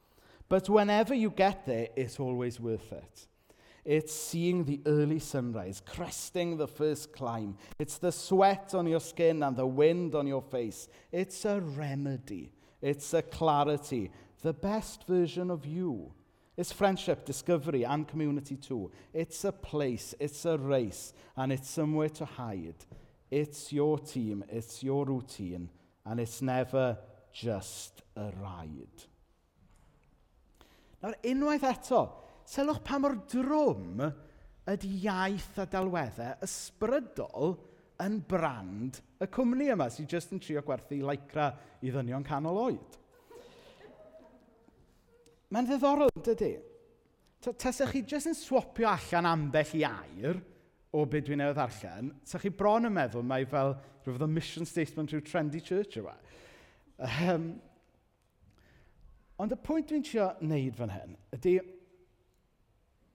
But 0.49 0.71
whenever 0.71 1.13
you 1.15 1.29
get 1.29 1.67
there, 1.67 1.89
it's 1.95 2.19
always 2.19 2.59
worth 2.59 2.91
it. 2.91 3.27
It's 3.85 4.15
seeing 4.15 4.65
the 4.65 4.81
early 4.87 5.19
sunrise, 5.19 5.83
cresting 5.85 6.57
the 6.57 6.67
first 6.67 7.13
climb. 7.13 7.59
It's 7.79 7.99
the 7.99 8.13
sweat 8.13 8.75
on 8.75 8.87
your 8.87 8.99
skin 8.99 9.43
and 9.43 9.55
the 9.55 9.67
wind 9.67 10.15
on 10.15 10.27
your 10.27 10.41
face. 10.41 10.89
It's 11.13 11.45
a 11.45 11.61
remedy. 11.61 12.55
It's 12.81 13.13
a 13.13 13.21
clarity, 13.21 14.11
the 14.41 14.55
best 14.55 15.07
version 15.07 15.51
of 15.51 15.67
you 15.67 16.15
It's 16.59 16.73
friendship, 16.73 17.25
discovery, 17.25 17.85
and 17.85 18.07
community 18.09 18.57
too. 18.57 18.91
It's 19.15 19.45
a 19.45 19.53
place, 19.53 20.13
it's 20.19 20.45
a 20.45 20.59
race, 20.59 21.13
and 21.37 21.53
it's 21.53 21.71
somewhere 21.71 22.09
to 22.09 22.25
hide. 22.25 22.85
It's 23.31 23.73
your 23.73 24.01
team, 24.01 24.43
it's 24.49 24.83
your 24.83 25.07
routine, 25.07 25.71
and 26.05 26.19
it's 26.19 26.43
never 26.43 26.99
just 27.33 28.03
a 28.17 28.33
ride. 28.43 29.07
Nawr, 30.99 31.15
unwaith 31.31 31.63
eto, 31.63 32.03
sylwch 32.43 32.83
pa 32.83 32.99
mor 32.99 33.15
drwm 33.31 34.03
ydy 34.69 34.97
iaith 35.05 35.61
a 35.63 35.67
dalweddau 35.71 36.41
ysbrydol 36.43 37.55
yn 38.03 38.19
brand 38.27 38.99
y 39.23 39.29
cwmni 39.31 39.71
yma 39.77 39.87
sydd 39.95 40.11
jyst 40.11 40.35
yn 40.35 40.43
trio 40.43 40.67
gwerthu 40.67 40.99
lycra 41.07 41.53
i 41.87 41.93
ddynion 41.95 42.27
canol 42.27 42.59
oed. 42.67 42.99
Mae'n 45.55 45.69
ddiddorol, 45.69 46.13
dydy? 46.25 46.57
Tasach 47.41 47.95
chi 47.95 48.03
jyst 48.05 48.29
yn 48.29 48.37
swopio 48.37 48.89
allan 48.91 49.29
ambell 49.31 49.77
i 49.79 49.85
air 49.87 50.41
o 50.93 51.05
beth 51.09 51.29
dwi'n 51.29 51.41
newydd 51.41 51.61
allan, 51.63 52.11
tasach 52.25 52.45
chi 52.45 52.51
bron 52.53 52.89
yn 52.89 52.93
meddwl 52.93 53.25
mai 53.25 53.45
fel 53.49 53.77
rhywbeth 54.03 54.27
o 54.27 54.29
mission 54.29 54.69
statement 54.69 55.15
rhyw 55.15 55.25
trendy 55.25 55.63
church 55.65 55.97
yma. 56.01 56.17
Um, 56.99 57.09
e? 57.09 57.09
ehm, 57.31 57.49
ond 59.39 59.55
y 59.55 59.59
pwynt 59.63 59.89
dwi'n 59.93 60.05
trio 60.05 60.29
wneud 60.43 60.77
fan 60.77 60.93
hyn 60.93 61.17
ydy, 61.37 61.55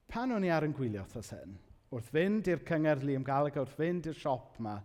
pan 0.10 0.34
o'n 0.34 0.48
i 0.48 0.52
ar 0.54 0.66
yn 0.66 0.74
gwylio 0.78 1.04
thos 1.12 1.34
hyn, 1.36 1.58
wrth 1.94 2.10
fynd 2.16 2.50
i'r 2.50 2.66
cyngor 2.66 3.04
Liam 3.06 3.26
Gallagher, 3.28 3.68
wrth 3.68 3.78
fynd 3.78 4.10
i'r 4.10 4.18
siop 4.18 4.58
yma, 4.62 4.78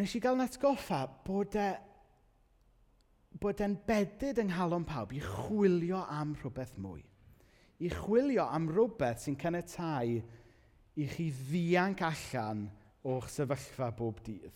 nes 0.00 0.14
i 0.16 0.22
gael 0.24 0.40
netgoffa 0.40 1.04
bod 1.26 1.58
e 1.60 1.70
bod 3.42 3.60
e'n 3.64 3.74
bedyd 3.86 4.38
yng 4.38 4.52
nghalon 4.52 4.84
pawb 4.86 5.12
i 5.16 5.20
chwilio 5.22 6.04
am 6.14 6.36
rhywbeth 6.38 6.76
mwy. 6.78 7.00
I 7.82 7.88
chwilio 7.90 8.44
am 8.46 8.68
rhywbeth 8.70 9.24
sy'n 9.24 9.38
caniatau 9.40 10.20
i 10.94 11.06
chi 11.10 11.26
ddianc 11.34 12.04
allan 12.06 12.68
o'ch 13.02 13.30
sefyllfa 13.32 13.88
bob 13.98 14.20
dydd. 14.22 14.52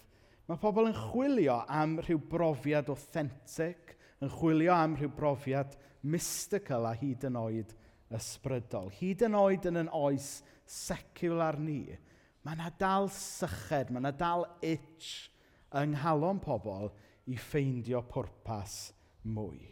Mae 0.47 0.61
pobl 0.63 0.93
yn 0.93 0.99
chwilio 1.09 1.57
am 1.67 1.97
rhyw 1.99 2.21
brofiad 2.31 2.93
authentic, 2.93 3.97
yn 4.23 4.31
chwilio 4.31 4.77
am 4.77 4.95
rhyw 4.95 5.11
brofiad 5.17 5.75
mystical 6.07 6.87
a 6.87 6.95
hyd 6.95 7.27
yn 7.27 7.39
oed 7.41 7.75
ysbrydol. 8.15 8.93
Hyd 9.01 9.27
yn 9.27 9.35
oed 9.35 9.67
yn 9.67 9.81
yn 9.83 9.91
oes 9.99 10.37
secular 10.63 11.59
ni, 11.59 11.97
mae 12.47 12.55
yna 12.55 12.71
dal 12.79 13.11
syched, 13.11 13.91
mae 13.91 14.05
yna 14.05 14.15
dal 14.15 14.47
itch 14.63 15.33
yng 15.75 15.97
nghalon 15.97 16.39
pobl 16.45 16.93
i 17.33 17.37
ffeindio 17.39 18.03
pwrpas 18.11 18.77
mwy. 19.27 19.63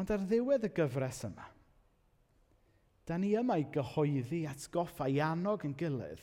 Ond 0.00 0.12
ar 0.14 0.22
ddiwedd 0.24 0.68
y 0.68 0.72
gyfres 0.72 1.24
yma, 1.28 1.46
da 3.04 3.18
ni 3.20 3.34
yma 3.36 3.58
i 3.60 3.66
gyhoeddi 3.74 4.46
atgoffa 4.48 5.08
i 5.10 5.18
annog 5.20 5.66
yn 5.68 5.74
gilydd 5.76 6.22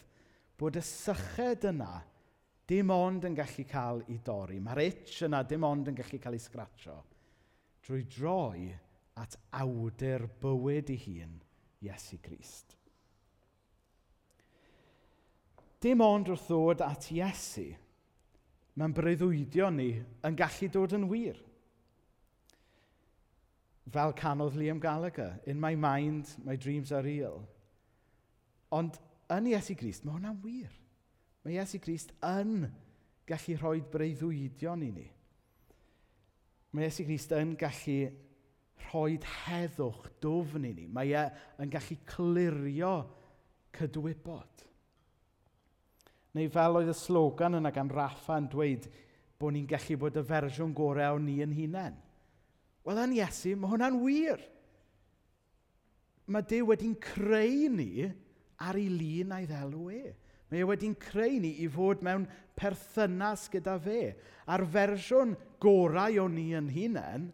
bod 0.60 0.80
y 0.80 0.84
syched 0.84 1.68
yna 1.70 1.92
dim 2.70 2.90
ond 2.94 3.28
yn 3.30 3.38
gallu 3.38 3.66
cael 3.70 4.02
ei 4.08 4.18
dorri. 4.26 4.60
Mae'r 4.62 4.82
itch 4.88 5.24
yna 5.28 5.44
dim 5.48 5.66
ond 5.68 5.92
yn 5.92 5.98
gallu 5.98 6.20
cael 6.22 6.38
ei 6.38 6.44
sgratio 6.44 6.98
drwy 7.86 8.04
droi 8.06 8.66
at 9.20 9.38
awdur 9.58 10.28
bywyd 10.42 10.92
ei 10.94 11.00
hun, 11.06 11.40
Iesu 11.82 12.20
Grist. 12.22 12.76
Dim 15.82 16.04
ond 16.04 16.30
wrth 16.30 16.50
ddod 16.50 16.84
at 16.84 17.08
Iesu, 17.16 17.70
mae'n 18.80 18.96
breuddwydio 18.96 19.68
ni 19.76 19.89
yn 20.24 20.38
gallu 20.39 20.70
dod 20.72 20.96
yn 20.96 21.08
wir. 21.12 21.39
Fel 23.89 24.13
canodd 24.15 24.56
Liam 24.56 24.80
Gallagher, 24.80 25.39
in 25.50 25.60
my 25.60 25.76
mind, 25.76 26.30
my 26.46 26.56
dreams 26.56 26.94
are 26.94 27.04
real. 27.04 27.42
Ond 28.72 29.00
yn 29.34 29.50
Iesu 29.50 29.76
Grist, 29.76 30.06
mae 30.06 30.15
hwnna'n 30.15 30.39
wir. 30.44 30.72
Mae 31.44 31.58
Iesu 31.58 31.82
Grist 31.82 32.13
yn 32.24 32.70
gallu 33.30 33.58
rhoi 33.60 33.82
breuddwydion 33.92 34.86
i 34.86 34.92
ni. 34.94 35.08
Mae 36.72 36.88
Iesu 36.88 37.04
Grist 37.10 37.34
yn 37.36 37.56
gallu 37.60 38.00
rhoi 38.88 39.18
heddwch 39.44 40.08
dofn 40.24 40.70
i 40.70 40.74
ni. 40.78 40.88
Mae 40.88 41.12
e 41.18 41.26
yn 41.60 41.74
gallu 41.74 41.98
clirio 42.08 42.94
cydwybod. 43.76 44.68
Neu 46.39 46.47
fel 46.54 46.78
oedd 46.80 46.91
y 46.93 46.95
slogan 46.95 47.58
yna 47.60 47.71
gan 47.75 47.89
Raffa 47.91 48.38
yn 48.39 48.47
dweud 48.52 48.86
bod 49.39 49.56
ni'n 49.56 49.67
gallu 49.67 49.97
bod 49.99 50.19
y 50.19 50.23
fersiwn 50.23 50.71
gorau 50.75 51.17
o 51.17 51.19
ni 51.19 51.39
yn 51.43 51.56
hunain. 51.56 51.97
Wel, 52.88 53.02
yn 53.04 53.15
Iesu, 53.17 53.58
mae 53.60 53.71
hwnna'n 53.73 53.97
wir. 53.99 54.41
Mae 56.32 56.45
Dyw 56.47 56.69
wedi'n 56.69 56.95
creu 57.04 57.69
ni 57.73 58.08
ar 58.63 58.80
ei 58.80 58.88
lun 58.91 59.34
a'i 59.36 59.47
ddelw 59.49 59.89
e. 59.95 60.13
Mae 60.49 60.63
e 60.63 60.67
wedi'n 60.69 60.95
creu 61.02 61.39
ni 61.43 61.58
i 61.65 61.67
fod 61.71 62.04
mewn 62.06 62.28
perthynas 62.60 63.47
gyda 63.52 63.75
fe. 63.84 64.13
A'r 64.47 64.63
fersiwn 64.73 65.36
gorau 65.60 66.21
o 66.23 66.28
ni 66.32 66.54
yn 66.56 66.69
hunain 66.71 67.28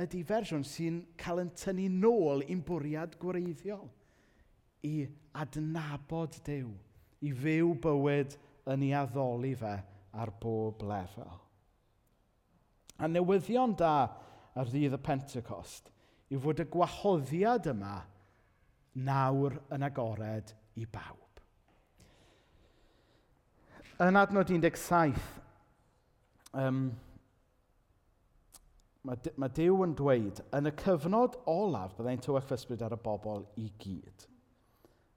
ydy 0.00 0.24
fersiwn 0.26 0.66
sy'n 0.66 1.04
cael 1.20 1.44
yn 1.44 1.52
tynnu 1.54 1.86
nôl 2.00 2.42
i'n 2.48 2.64
bwriad 2.66 3.14
gwreiddiol. 3.20 3.86
I 4.90 5.06
adnabod 5.38 6.42
Dyw 6.46 6.74
i 7.24 7.32
fyw 7.32 7.72
bywyd 7.82 8.36
yn 8.72 8.84
ei 8.86 8.94
addoli 8.98 9.54
fe 9.58 9.74
ar 10.14 10.32
bob 10.40 10.82
lefel. 10.86 11.40
A 13.02 13.08
newyddion 13.10 13.74
da 13.78 13.94
ar 14.54 14.70
ddydd 14.70 14.94
y 14.94 15.02
Pentecost 15.02 15.90
yw 16.30 16.40
fod 16.42 16.62
y 16.62 16.66
gwahoddiad 16.70 17.66
yma 17.72 17.96
nawr 19.06 19.58
yn 19.74 19.86
agored 19.86 20.54
i 20.78 20.86
bawb. 20.86 21.20
Yn 24.02 24.18
adnod 24.18 24.50
17, 24.50 25.18
um, 26.58 26.86
mae, 29.06 29.34
mae 29.38 29.52
Dyw 29.54 29.84
yn 29.86 29.94
dweud, 29.98 30.40
yn 30.56 30.70
y 30.70 30.72
cyfnod 30.80 31.38
olaf 31.50 31.94
byddai'n 31.98 32.22
tywech 32.24 32.48
ffysbryd 32.48 32.82
ar 32.86 32.96
y 32.96 33.00
bobl 33.04 33.44
i 33.62 33.68
gyd 33.82 34.26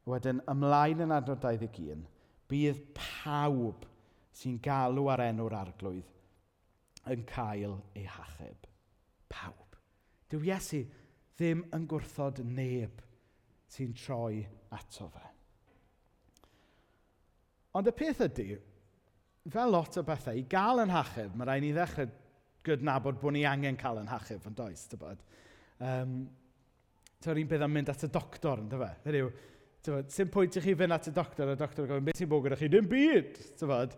wedyn 0.07 0.41
ymlaen 0.51 1.03
yn 1.05 1.13
adnod 1.15 1.41
21, 1.43 2.05
bydd 2.47 2.83
pawb 2.95 3.85
sy'n 4.37 4.59
galw 4.63 5.09
ar 5.11 5.25
enw'r 5.25 5.55
arglwydd 5.57 6.13
yn 7.11 7.25
cael 7.27 7.77
ei 7.95 8.05
hachub. 8.09 8.67
Pawb. 9.31 9.75
Dyw 10.31 10.47
Iesu 10.47 10.83
ddim 11.37 11.63
yn 11.75 11.87
gwrthod 11.89 12.41
neb 12.45 13.01
sy'n 13.71 13.93
troi 13.97 14.41
ato 14.75 15.09
fe. 15.11 15.25
Ond 17.77 17.91
y 17.91 17.93
peth 17.93 18.23
ydy, 18.25 18.47
fel 19.53 19.71
lot 19.71 19.99
o 19.99 20.03
bethau, 20.07 20.39
i 20.39 20.47
gael 20.49 20.83
yn 20.83 20.93
hachub, 20.93 21.35
mae 21.35 21.49
rhaid 21.49 21.65
ni 21.65 21.73
ddechrau 21.75 22.09
gydnabod 22.67 23.19
bod 23.21 23.35
ni 23.35 23.45
angen 23.47 23.77
cael 23.79 24.01
yn 24.01 24.09
hachub, 24.11 24.43
yn 24.49 24.57
does, 24.57 24.87
tybod. 24.91 25.23
Um, 25.83 26.19
Ta'r 27.23 27.39
un 27.41 27.47
bydd 27.49 27.63
am 27.65 27.71
mynd 27.73 27.89
at 27.89 28.03
y 28.05 28.09
doctor, 28.13 28.59
ynddo 28.61 28.77
fe? 28.77 28.89
Hynny 29.07 29.21
Tyfod, 29.85 30.09
sy'n 30.11 30.31
pwynt 30.33 30.57
i 30.59 30.63
chi 30.63 30.75
fynd 30.77 30.95
at 30.95 31.09
y 31.09 31.13
doctor, 31.15 31.51
a 31.53 31.57
doctor 31.59 31.85
yn 31.85 31.91
gofyn, 31.91 32.07
beth 32.07 32.21
sy'n 32.21 32.31
bod 32.31 32.45
gyda 32.45 32.57
chi? 32.59 32.69
Dim 32.71 32.87
byd! 32.91 33.37
Tyfod, 33.59 33.93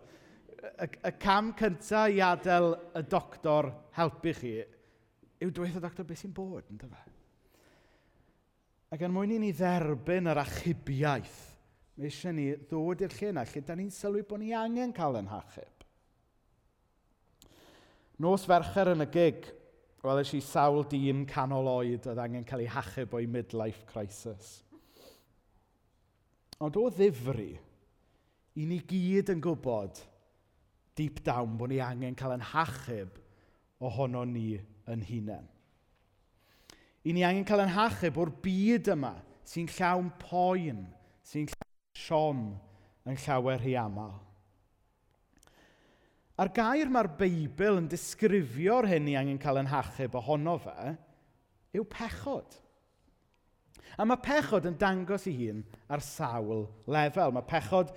y, 0.60 0.90
y 1.08 1.12
cam 1.22 1.54
cyntaf 1.58 2.12
i 2.12 2.20
adael 2.24 2.74
y 2.98 3.02
doctor 3.10 3.70
helpu 3.96 4.34
chi 4.36 4.54
yw 5.40 5.52
dweud 5.56 5.78
y 5.78 5.82
doctor 5.82 6.06
beth 6.06 6.20
sy'n 6.20 6.34
bod, 6.36 6.66
yn 6.68 6.80
dyfa. 6.80 7.00
Ac 8.90 9.04
yn 9.06 9.14
mwyn 9.14 9.36
i 9.36 9.38
ni 9.40 9.52
dderbyn 9.54 10.28
yr 10.32 10.42
achubiaeth, 10.42 11.38
mae 11.96 12.08
eisiau 12.10 12.34
ni 12.34 12.48
ddod 12.66 13.04
i'r 13.06 13.14
lle 13.16 13.30
yna, 13.32 13.44
lle 13.46 13.62
da 13.66 13.76
ni'n 13.78 13.92
sylwi 13.94 14.24
bod 14.26 14.42
ni 14.42 14.50
angen 14.56 14.92
cael 14.96 15.20
yn 15.20 15.30
hachub. 15.30 15.86
Nos 18.20 18.44
fercher 18.48 18.90
yn 18.92 19.06
y 19.06 19.08
gig, 19.14 19.46
welais 20.04 20.32
i 20.36 20.42
sawl 20.44 20.82
dyn 20.90 21.22
canol 21.28 21.70
oed 21.70 22.08
oedd 22.10 22.20
angen 22.20 22.44
cael 22.48 22.66
ei 22.66 22.72
hachub 22.72 23.14
o'i 23.16 23.28
midlife 23.30 23.86
crisis. 23.88 24.58
Ond 26.60 26.76
o 26.76 26.88
ddifri, 26.92 27.54
i 28.60 28.66
ni 28.68 28.80
gyd 28.84 29.32
yn 29.32 29.40
gwybod 29.44 30.02
deep 30.98 31.22
down 31.24 31.56
bod 31.56 31.72
ni 31.72 31.80
angen 31.80 32.18
cael 32.18 32.36
yn 32.36 32.44
hachub 32.50 33.16
ohono 33.80 34.26
ni 34.28 34.58
yn 34.90 35.06
hunain. 35.08 35.48
I 37.06 37.14
ni 37.16 37.24
angen 37.24 37.46
cael 37.48 37.64
yn 37.64 37.72
hachub 37.72 38.20
o'r 38.20 38.34
byd 38.44 38.92
yma 38.92 39.14
sy'n 39.48 39.70
llawn 39.78 40.10
poen, 40.20 40.84
sy'n 41.24 41.48
llawn 41.48 41.70
siom 41.96 42.42
yn 43.08 43.18
llawer 43.24 43.60
rhy 43.62 43.76
aml. 43.80 44.12
A'r 46.40 46.52
gair 46.56 46.88
mae'r 46.88 47.10
Beibl 47.20 47.78
yn 47.82 47.88
disgrifio'r 47.92 48.88
hyn 48.88 49.04
ni 49.04 49.16
angen 49.18 49.40
cael 49.40 49.60
yn 49.60 49.70
hachub 49.70 50.16
ohono 50.20 50.56
fe 50.62 50.94
yw. 51.76 51.84
Pechod. 51.84 52.56
A 53.98 54.06
mae 54.06 54.20
pechod 54.22 54.68
yn 54.68 54.78
dangos 54.80 55.26
ei 55.30 55.36
hun 55.38 55.64
ar 55.90 56.02
sawl 56.04 56.66
lefel. 56.90 57.34
Mae 57.34 57.46
pechod 57.48 57.92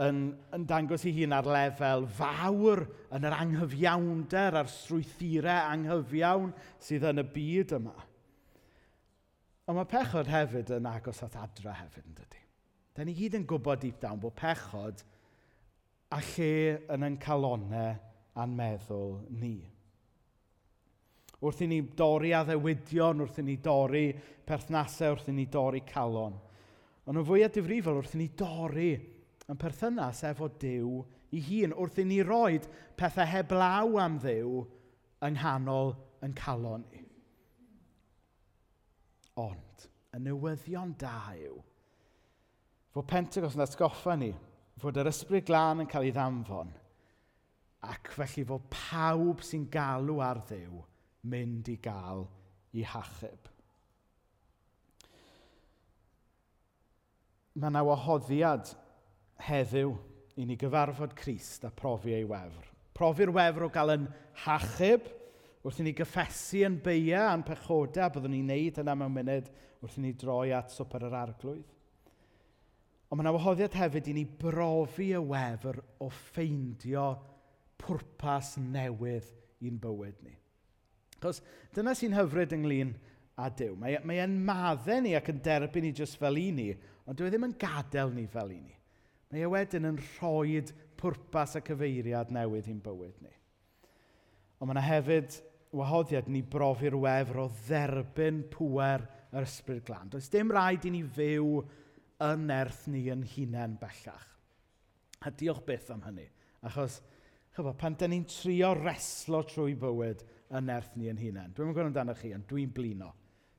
yn, 0.00 0.22
yn 0.54 0.66
dangos 0.68 1.04
ei 1.06 1.14
hun 1.18 1.34
ar 1.36 1.48
lefel 1.48 2.06
fawr 2.18 2.84
yn 3.14 3.28
yr 3.28 3.36
anghyfiawnder 3.36 4.58
a'r 4.60 4.70
strwythurau 4.72 5.70
anghyfiawn 5.74 6.54
sydd 6.82 7.08
yn 7.10 7.22
y 7.22 7.26
byd 7.36 7.76
yma. 7.78 7.96
Ond 9.64 9.78
mae 9.78 9.88
pechod 9.88 10.28
hefyd 10.28 10.74
yn 10.76 10.88
agos 10.90 11.22
at 11.24 11.36
adra 11.40 11.76
hefyd, 11.78 12.08
yn 12.10 12.16
dydy. 12.18 12.42
Da 12.94 13.04
ni 13.04 13.14
gyd 13.16 13.38
yn 13.40 13.46
gwybod 13.48 13.80
deep 13.82 14.00
down 14.02 14.20
bod 14.22 14.36
pechod 14.38 15.00
a 16.14 16.20
lle 16.22 16.50
yn 16.94 17.06
yn 17.08 17.16
calonau 17.22 17.94
a'n 18.38 18.58
meddwl 18.58 19.16
ni 19.30 19.56
wrth 21.44 21.62
i 21.64 21.68
ni 21.68 21.80
dorri 21.96 22.32
addewidion, 22.36 23.20
wrth 23.24 23.40
i 23.42 23.44
ni 23.44 23.58
dorri 23.62 24.06
perthnasau, 24.48 25.14
wrth 25.14 25.28
i 25.28 25.34
ni 25.36 25.46
dorri 25.52 25.82
calon. 25.88 26.38
Ond 27.04 27.20
yn 27.20 27.26
fwyaf 27.28 27.52
difrifol 27.54 28.00
wrth 28.00 28.16
i 28.16 28.22
ni 28.22 28.30
dorri 28.38 28.92
yn 29.52 29.60
perthynas 29.60 30.22
efo 30.24 30.48
Dyw 30.60 31.02
i 31.36 31.42
hun, 31.48 31.74
wrth 31.76 32.00
i 32.00 32.06
ni 32.08 32.22
roi 32.24 32.60
pethau 32.96 33.28
heblaw 33.28 33.98
am 34.00 34.16
Ddyw 34.22 34.62
yng 35.24 35.36
nghanol 35.36 35.92
yn 36.24 36.36
calon 36.38 36.86
ni. 36.88 37.02
Ond, 39.42 39.86
y 40.14 40.20
newyddion 40.22 40.94
da 41.00 41.34
yw 41.34 41.58
fod 42.94 43.08
Pentecost 43.10 43.58
yn 43.58 43.64
atgoffa 43.64 44.14
ni 44.16 44.30
fod 44.78 44.98
yr 45.02 45.10
ysbryd 45.10 45.48
glân 45.48 45.82
yn 45.82 45.88
cael 45.90 46.06
ei 46.06 46.14
ddanfon 46.14 46.70
ac 47.90 48.12
felly 48.14 48.44
fod 48.46 48.68
pawb 48.70 49.42
sy'n 49.44 49.66
galw 49.72 50.20
ar 50.22 50.44
ddew 50.46 50.78
mynd 51.30 51.68
i 51.72 51.76
gael 51.82 52.26
i 52.74 52.84
hachub. 52.86 53.50
Mae 57.54 57.70
yna 57.70 57.84
wahoddiad 57.86 58.72
heddiw 59.46 59.92
i 60.42 60.46
ni 60.46 60.56
gyfarfod 60.58 61.14
Crist 61.18 61.66
a 61.66 61.70
profi 61.70 62.14
ei 62.16 62.24
wefr. 62.26 62.70
Profi'r 62.94 63.30
wefr 63.34 63.66
o 63.66 63.70
gael 63.74 63.94
yn 63.94 64.08
hachub, 64.44 65.06
wrth 65.64 65.78
i 65.80 65.86
ni 65.86 65.94
gyffesu 65.96 66.64
yn 66.66 66.80
beia 66.82 67.28
a'n 67.30 67.44
pechodau, 67.46 68.10
byddwn 68.14 68.34
ni'n 68.34 68.50
neud 68.50 68.80
yna 68.82 68.96
mewn 68.98 69.14
munud 69.14 69.48
wrth 69.80 69.98
i 70.00 70.04
ni 70.04 70.12
droi 70.18 70.50
at 70.56 70.74
swper 70.74 71.06
yr 71.08 71.16
arglwydd. 71.22 71.70
Ond 73.08 73.20
mae 73.20 73.26
yna 73.26 73.34
wahoddiad 73.36 73.76
hefyd 73.78 74.10
i 74.10 74.16
ni 74.16 74.24
brofi 74.26 75.12
y 75.14 75.20
wefr 75.22 75.78
o 76.02 76.10
ffeindio 76.10 77.12
pwrpas 77.78 78.56
newydd 78.58 79.30
i'n 79.64 79.78
bywyd 79.78 80.18
ni. 80.26 80.34
Chos 81.22 81.42
dyna 81.76 81.94
sy'n 81.96 82.16
hyfryd 82.16 82.54
ynglyn 82.56 82.94
â 83.40 83.50
Dyw. 83.58 83.74
Mae, 83.78 83.98
e, 83.98 84.02
mae 84.06 84.22
e'n 84.22 84.34
maddau 84.46 85.02
ni 85.02 85.14
ac 85.18 85.30
yn 85.32 85.42
derbyn 85.44 85.86
ni 85.86 85.92
jyst 85.96 86.18
fel 86.20 86.38
i 86.38 86.48
ni, 86.54 86.68
ond 87.04 87.18
dyw 87.18 87.28
e 87.28 87.32
ddim 87.32 87.48
yn 87.48 87.56
gadael 87.60 88.12
ni 88.14 88.26
fel 88.30 88.52
i 88.54 88.60
ni. 88.60 88.76
Mae 89.32 89.42
e 89.42 89.50
wedyn 89.50 89.88
yn 89.90 89.98
rhoi 89.98 90.60
pwrpas 91.00 91.58
a 91.58 91.62
cyfeiriad 91.64 92.30
newydd 92.32 92.70
i'n 92.70 92.82
bywyd 92.84 93.16
ni. 93.24 93.32
Ond 94.60 94.70
mae 94.70 94.76
yna 94.76 94.84
hefyd 94.86 95.40
wahoddiad 95.74 96.28
ni 96.30 96.44
brofi'r 96.46 96.94
wefr 97.02 97.40
o 97.42 97.48
dderbyn 97.66 98.44
pwer 98.52 99.02
yr 99.34 99.48
ysbryd 99.48 99.82
glan. 99.88 100.12
Does 100.12 100.30
dim 100.32 100.52
rhaid 100.54 100.86
i 100.86 100.92
ni 100.94 101.02
fyw 101.16 101.58
yn 102.24 102.46
erth 102.54 102.86
ni 102.92 103.08
yn 103.12 103.24
hunain 103.34 103.74
bellach. 103.80 104.28
A 105.26 105.32
diolch 105.34 105.64
byth 105.66 105.90
am 105.90 106.04
hynny. 106.06 106.28
Achos, 106.64 107.00
chyfo, 107.56 107.74
pan 107.78 107.98
da 107.98 108.08
ni'n 108.08 108.26
trio 108.30 108.72
reslo 108.78 109.42
trwy 109.48 109.74
bywyd, 109.80 110.22
yn 110.54 110.68
nerth 110.68 110.94
ni 110.98 111.10
yn 111.10 111.20
hunain. 111.20 111.52
Dwi'n 111.54 111.68
mynd 111.68 111.76
gwneud 111.76 111.90
amdano 111.90 112.14
chi, 112.18 112.32
ond 112.36 112.46
dwi'n 112.50 112.72
blino. 112.74 113.10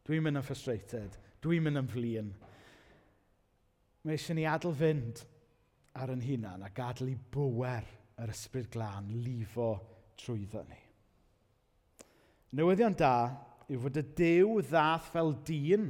Dwi'n 0.08 0.24
mynd 0.24 0.40
yn 0.40 0.46
frustrated. 0.46 1.18
Dwi'n 1.44 1.66
mynd 1.66 1.82
yn 1.82 1.90
flin. 1.92 2.32
Mae 4.06 4.18
eisiau 4.18 4.38
ni 4.38 4.46
adl 4.48 4.76
fynd 4.78 5.24
ar 6.00 6.14
yn 6.14 6.24
hunain 6.24 6.64
a 6.66 6.72
gadw 6.76 7.08
i 7.10 7.16
bwer 7.34 7.88
yr 8.22 8.32
ysbryd 8.32 8.70
glân 8.74 9.12
lifo 9.26 9.70
trwyddo 10.20 10.64
ni. 10.70 10.80
Newyddion 12.56 12.96
da 12.96 13.16
yw 13.68 13.82
fod 13.84 14.00
y 14.00 14.04
dew 14.16 14.60
ddath 14.70 15.10
fel 15.12 15.34
dyn 15.48 15.90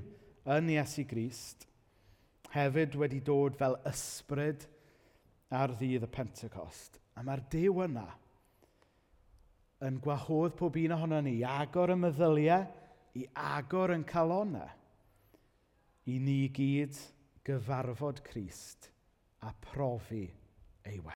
yn 0.55 0.71
Iesu 0.73 1.05
Grist 1.09 1.67
hefyd 2.55 2.95
wedi 2.97 3.19
dod 3.25 3.57
fel 3.59 3.75
ysbryd 3.89 4.63
ar 5.53 5.75
ddydd 5.75 6.07
y 6.07 6.11
Pentecost. 6.11 6.97
A 7.13 7.23
mae'r 7.23 7.43
dew 7.51 7.83
yna 7.85 8.07
yn 9.85 9.99
gwahodd 10.03 10.55
pob 10.57 10.77
un 10.81 10.95
ohono 10.95 11.21
ni 11.21 11.37
i 11.39 11.45
agor 11.47 11.93
y 11.93 11.99
meddyliau, 11.99 12.65
i 13.15 13.25
agor 13.37 13.93
yn 13.95 14.03
calonau, 14.07 14.67
i 16.09 16.17
ni 16.21 16.41
gyd 16.53 16.97
gyfarfod 17.45 18.23
Crist 18.25 18.89
a 19.45 19.53
profi 19.53 20.25
ei. 20.85 20.99